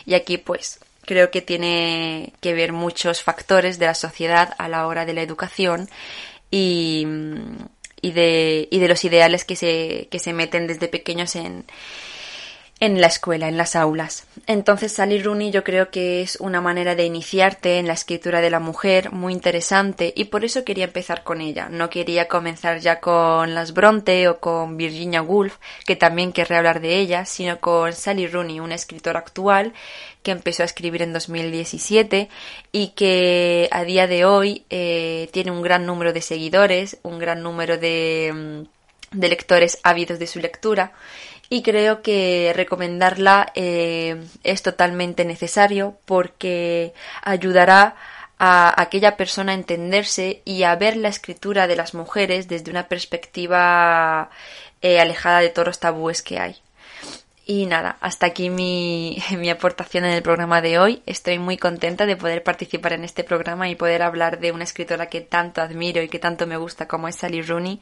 [0.05, 4.87] Y aquí pues creo que tiene que ver muchos factores de la sociedad a la
[4.87, 5.89] hora de la educación
[6.55, 7.05] y,
[8.01, 11.65] y, de, y de los ideales que se, que se meten desde pequeños en,
[12.80, 14.28] en la escuela, en las aulas.
[14.47, 18.49] Entonces, Sally Rooney yo creo que es una manera de iniciarte en la escritura de
[18.49, 21.69] la mujer muy interesante y por eso quería empezar con ella.
[21.69, 26.82] No quería comenzar ya con las Bronte o con Virginia Woolf, que también querré hablar
[26.82, 29.73] de ella, sino con Sally Rooney, una escritora actual
[30.21, 32.30] que empezó a escribir en 2017
[32.71, 37.41] y que a día de hoy eh, tiene un gran número de seguidores, un gran
[37.41, 40.93] número de, mm, de lectores ávidos de su lectura
[41.49, 47.95] y creo que recomendarla eh, es totalmente necesario porque ayudará
[48.37, 52.87] a aquella persona a entenderse y a ver la escritura de las mujeres desde una
[52.87, 54.29] perspectiva
[54.81, 56.64] eh, alejada de todos los tabúes que hay.
[57.47, 61.03] Y nada, hasta aquí mi, mi, aportación en el programa de hoy.
[61.05, 65.09] Estoy muy contenta de poder participar en este programa y poder hablar de una escritora
[65.09, 67.79] que tanto admiro y que tanto me gusta como es Sally Rooney.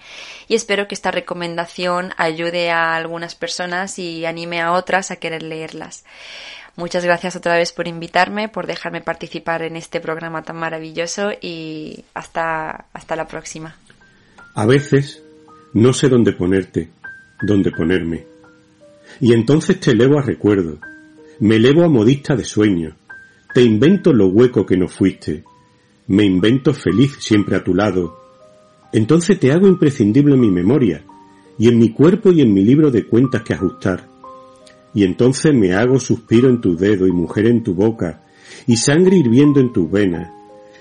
[0.49, 5.43] Y espero que esta recomendación ayude a algunas personas y anime a otras a querer
[5.43, 6.03] leerlas.
[6.75, 12.03] Muchas gracias otra vez por invitarme, por dejarme participar en este programa tan maravilloso y
[12.13, 13.77] hasta, hasta la próxima.
[14.55, 15.23] A veces
[15.71, 16.89] no sé dónde ponerte,
[17.41, 18.32] dónde ponerme
[19.19, 20.79] y entonces te elevo a recuerdo,
[21.39, 22.95] me elevo a modista de sueño,
[23.53, 25.43] te invento lo hueco que no fuiste,
[26.07, 28.17] me invento feliz siempre a tu lado,
[28.91, 31.03] entonces te hago imprescindible en mi memoria,
[31.57, 34.07] y en mi cuerpo y en mi libro de cuentas que ajustar,
[34.93, 38.23] y entonces me hago suspiro en tu dedo y mujer en tu boca,
[38.67, 40.31] y sangre hirviendo en tus venas,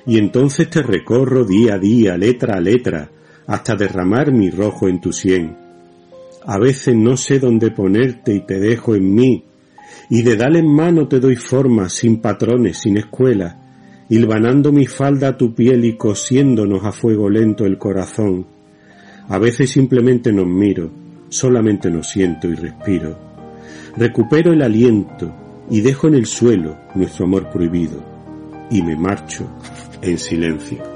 [0.06, 3.10] y entonces te recorro día a día, letra a letra,
[3.46, 5.56] hasta derramar mi rojo en tu sien,
[6.46, 9.44] a veces no sé dónde ponerte y te dejo en mí,
[10.10, 13.58] y de dale en mano te doy forma, sin patrones, sin escuela,
[14.08, 18.46] hilvanando mi falda a tu piel y cosiéndonos a fuego lento el corazón.
[19.28, 20.90] A veces simplemente nos miro,
[21.28, 23.18] solamente nos siento y respiro.
[23.96, 25.32] Recupero el aliento
[25.70, 28.04] y dejo en el suelo nuestro amor prohibido,
[28.70, 29.48] y me marcho
[30.02, 30.91] en silencio.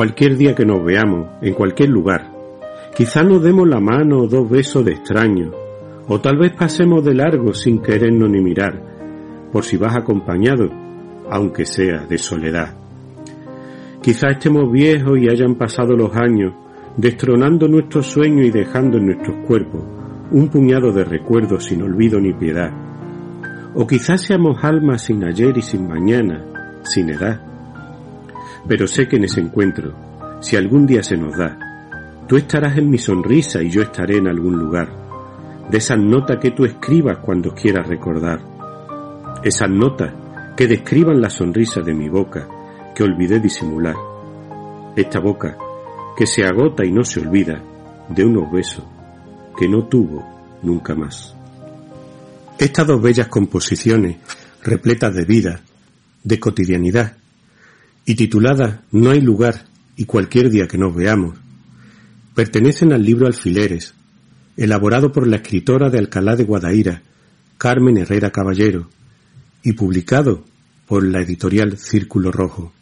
[0.00, 2.32] Cualquier día que nos veamos, en cualquier lugar.
[2.96, 5.50] Quizá nos demos la mano o dos besos de extraño,
[6.08, 8.80] o tal vez pasemos de largo sin querernos ni mirar,
[9.52, 10.70] por si vas acompañado,
[11.28, 12.74] aunque sea de soledad.
[14.00, 16.54] Quizá estemos viejos y hayan pasado los años,
[16.96, 19.82] destronando nuestros sueños y dejando en nuestros cuerpos
[20.30, 22.72] un puñado de recuerdos sin olvido ni piedad.
[23.74, 27.49] O quizás seamos almas sin ayer y sin mañana, sin edad
[28.66, 29.94] pero sé que en ese encuentro,
[30.40, 31.58] si algún día se nos da,
[32.26, 34.88] tú estarás en mi sonrisa y yo estaré en algún lugar,
[35.70, 38.40] de esas notas que tú escribas cuando quieras recordar,
[39.42, 40.12] esas notas
[40.56, 42.46] que describan la sonrisa de mi boca
[42.94, 43.96] que olvidé disimular,
[44.96, 45.56] esta boca
[46.16, 47.62] que se agota y no se olvida
[48.08, 48.84] de unos besos
[49.56, 50.24] que no tuvo
[50.62, 51.34] nunca más.
[52.58, 54.16] Estas dos bellas composiciones,
[54.62, 55.60] repletas de vida,
[56.22, 57.16] de cotidianidad,
[58.04, 61.36] y titulada No hay lugar y cualquier día que nos veamos,
[62.34, 63.94] pertenecen al libro Alfileres,
[64.56, 67.02] elaborado por la escritora de Alcalá de Guadaira,
[67.58, 68.88] Carmen Herrera Caballero,
[69.62, 70.44] y publicado
[70.86, 72.72] por la editorial Círculo Rojo.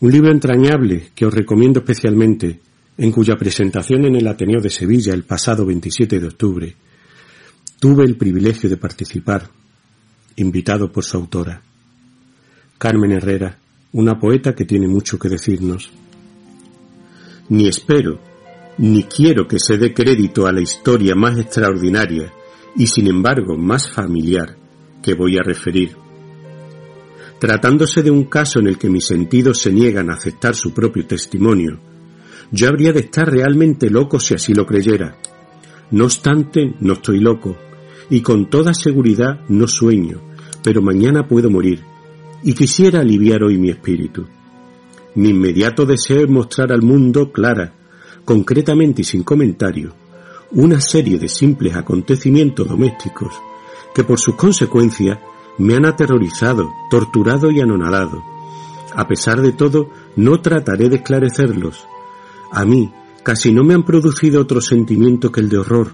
[0.00, 2.60] Un libro entrañable que os recomiendo especialmente,
[2.98, 6.76] en cuya presentación en el Ateneo de Sevilla el pasado 27 de octubre
[7.78, 9.50] tuve el privilegio de participar,
[10.36, 11.62] invitado por su autora.
[12.78, 13.58] Carmen Herrera
[13.96, 15.90] una poeta que tiene mucho que decirnos.
[17.48, 18.20] Ni espero,
[18.76, 22.30] ni quiero que se dé crédito a la historia más extraordinaria
[22.76, 24.54] y sin embargo más familiar
[25.02, 25.96] que voy a referir.
[27.38, 31.06] Tratándose de un caso en el que mis sentidos se niegan a aceptar su propio
[31.06, 31.78] testimonio,
[32.50, 35.16] yo habría de estar realmente loco si así lo creyera.
[35.90, 37.56] No obstante, no estoy loco,
[38.10, 40.20] y con toda seguridad no sueño,
[40.62, 41.80] pero mañana puedo morir,
[42.42, 44.26] y quisiera aliviar hoy mi espíritu.
[45.14, 47.72] Mi inmediato deseo es mostrar al mundo clara,
[48.24, 49.94] concretamente y sin comentario,
[50.52, 53.32] una serie de simples acontecimientos domésticos
[53.94, 55.18] que por sus consecuencias
[55.58, 58.22] me han aterrorizado, torturado y anonadado,
[58.94, 61.86] A pesar de todo, no trataré de esclarecerlos.
[62.52, 65.92] A mí casi no me han producido otro sentimiento que el de horror,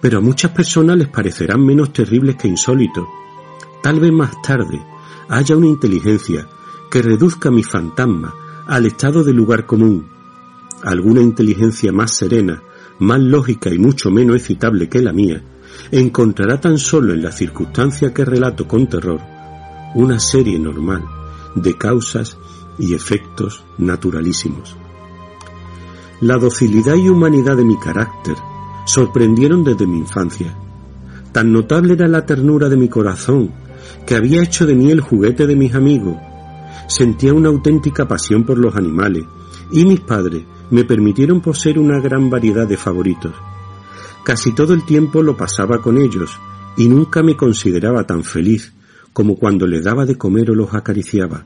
[0.00, 3.06] pero a muchas personas les parecerán menos terribles que insólitos.
[3.82, 4.80] Tal vez más tarde
[5.28, 6.48] haya una inteligencia
[6.90, 8.34] que reduzca mi fantasma
[8.66, 10.08] al estado de lugar común.
[10.82, 12.62] Alguna inteligencia más serena,
[12.98, 15.42] más lógica y mucho menos excitable que la mía,
[15.90, 19.20] encontrará tan solo en la circunstancia que relato con terror
[19.94, 21.04] una serie normal
[21.54, 22.36] de causas
[22.78, 24.76] y efectos naturalísimos.
[26.20, 28.36] La docilidad y humanidad de mi carácter
[28.86, 30.56] sorprendieron desde mi infancia.
[31.32, 33.52] Tan notable era la ternura de mi corazón,
[34.08, 36.16] que había hecho de mí el juguete de mis amigos.
[36.86, 39.24] Sentía una auténtica pasión por los animales,
[39.70, 43.34] y mis padres me permitieron poseer una gran variedad de favoritos.
[44.24, 46.30] Casi todo el tiempo lo pasaba con ellos,
[46.78, 48.72] y nunca me consideraba tan feliz
[49.12, 51.44] como cuando les daba de comer o los acariciaba.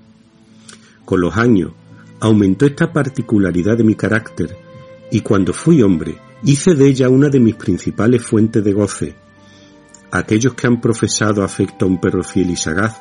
[1.04, 1.72] Con los años
[2.20, 4.56] aumentó esta particularidad de mi carácter,
[5.10, 9.21] y cuando fui hombre hice de ella una de mis principales fuentes de goce.
[10.12, 13.00] Aquellos que han profesado afecto a un perro fiel y sagaz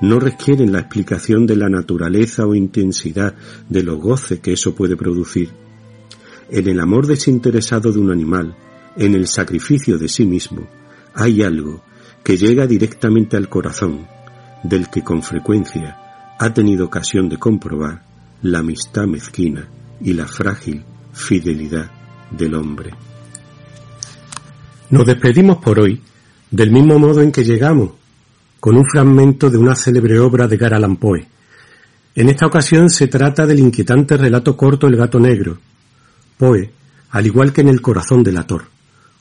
[0.00, 3.36] no requieren la explicación de la naturaleza o intensidad
[3.68, 5.50] de los goces que eso puede producir.
[6.50, 8.56] En el amor desinteresado de un animal,
[8.96, 10.68] en el sacrificio de sí mismo,
[11.14, 11.84] hay algo
[12.24, 14.08] que llega directamente al corazón,
[14.64, 18.02] del que con frecuencia ha tenido ocasión de comprobar
[18.42, 19.68] la amistad mezquina
[20.00, 21.88] y la frágil fidelidad
[22.32, 22.90] del hombre.
[24.90, 26.02] Nos despedimos por hoy
[26.50, 27.90] del mismo modo en que llegamos,
[28.60, 31.26] con un fragmento de una célebre obra de Gar Poe.
[32.14, 35.58] En esta ocasión se trata del inquietante relato corto El gato negro.
[36.36, 36.70] Poe,
[37.10, 38.64] al igual que en El corazón del ator,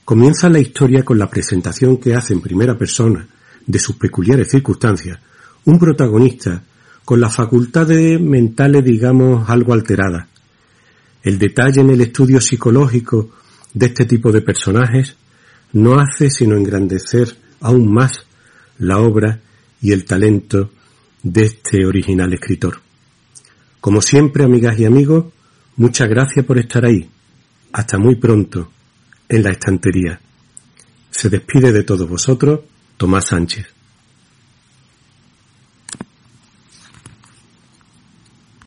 [0.03, 3.28] comienza la historia con la presentación que hace en primera persona
[3.65, 5.19] de sus peculiares circunstancias
[5.65, 6.63] un protagonista
[7.03, 10.28] con las facultades mentales, digamos, algo alteradas,
[11.23, 13.30] el detalle en el estudio psicológico
[13.73, 15.17] de este tipo de personajes
[15.74, 18.26] no hace sino engrandecer aún más
[18.78, 19.41] la obra
[19.82, 20.72] y el talento
[21.24, 22.80] de este original escritor.
[23.82, 25.26] Como siempre, amigas y amigos,
[25.76, 27.09] muchas gracias por estar ahí.
[27.74, 28.72] Hasta muy pronto
[29.30, 30.20] en la estantería.
[31.11, 32.61] Se despide de todos vosotros
[32.97, 33.76] Tomás Sánchez.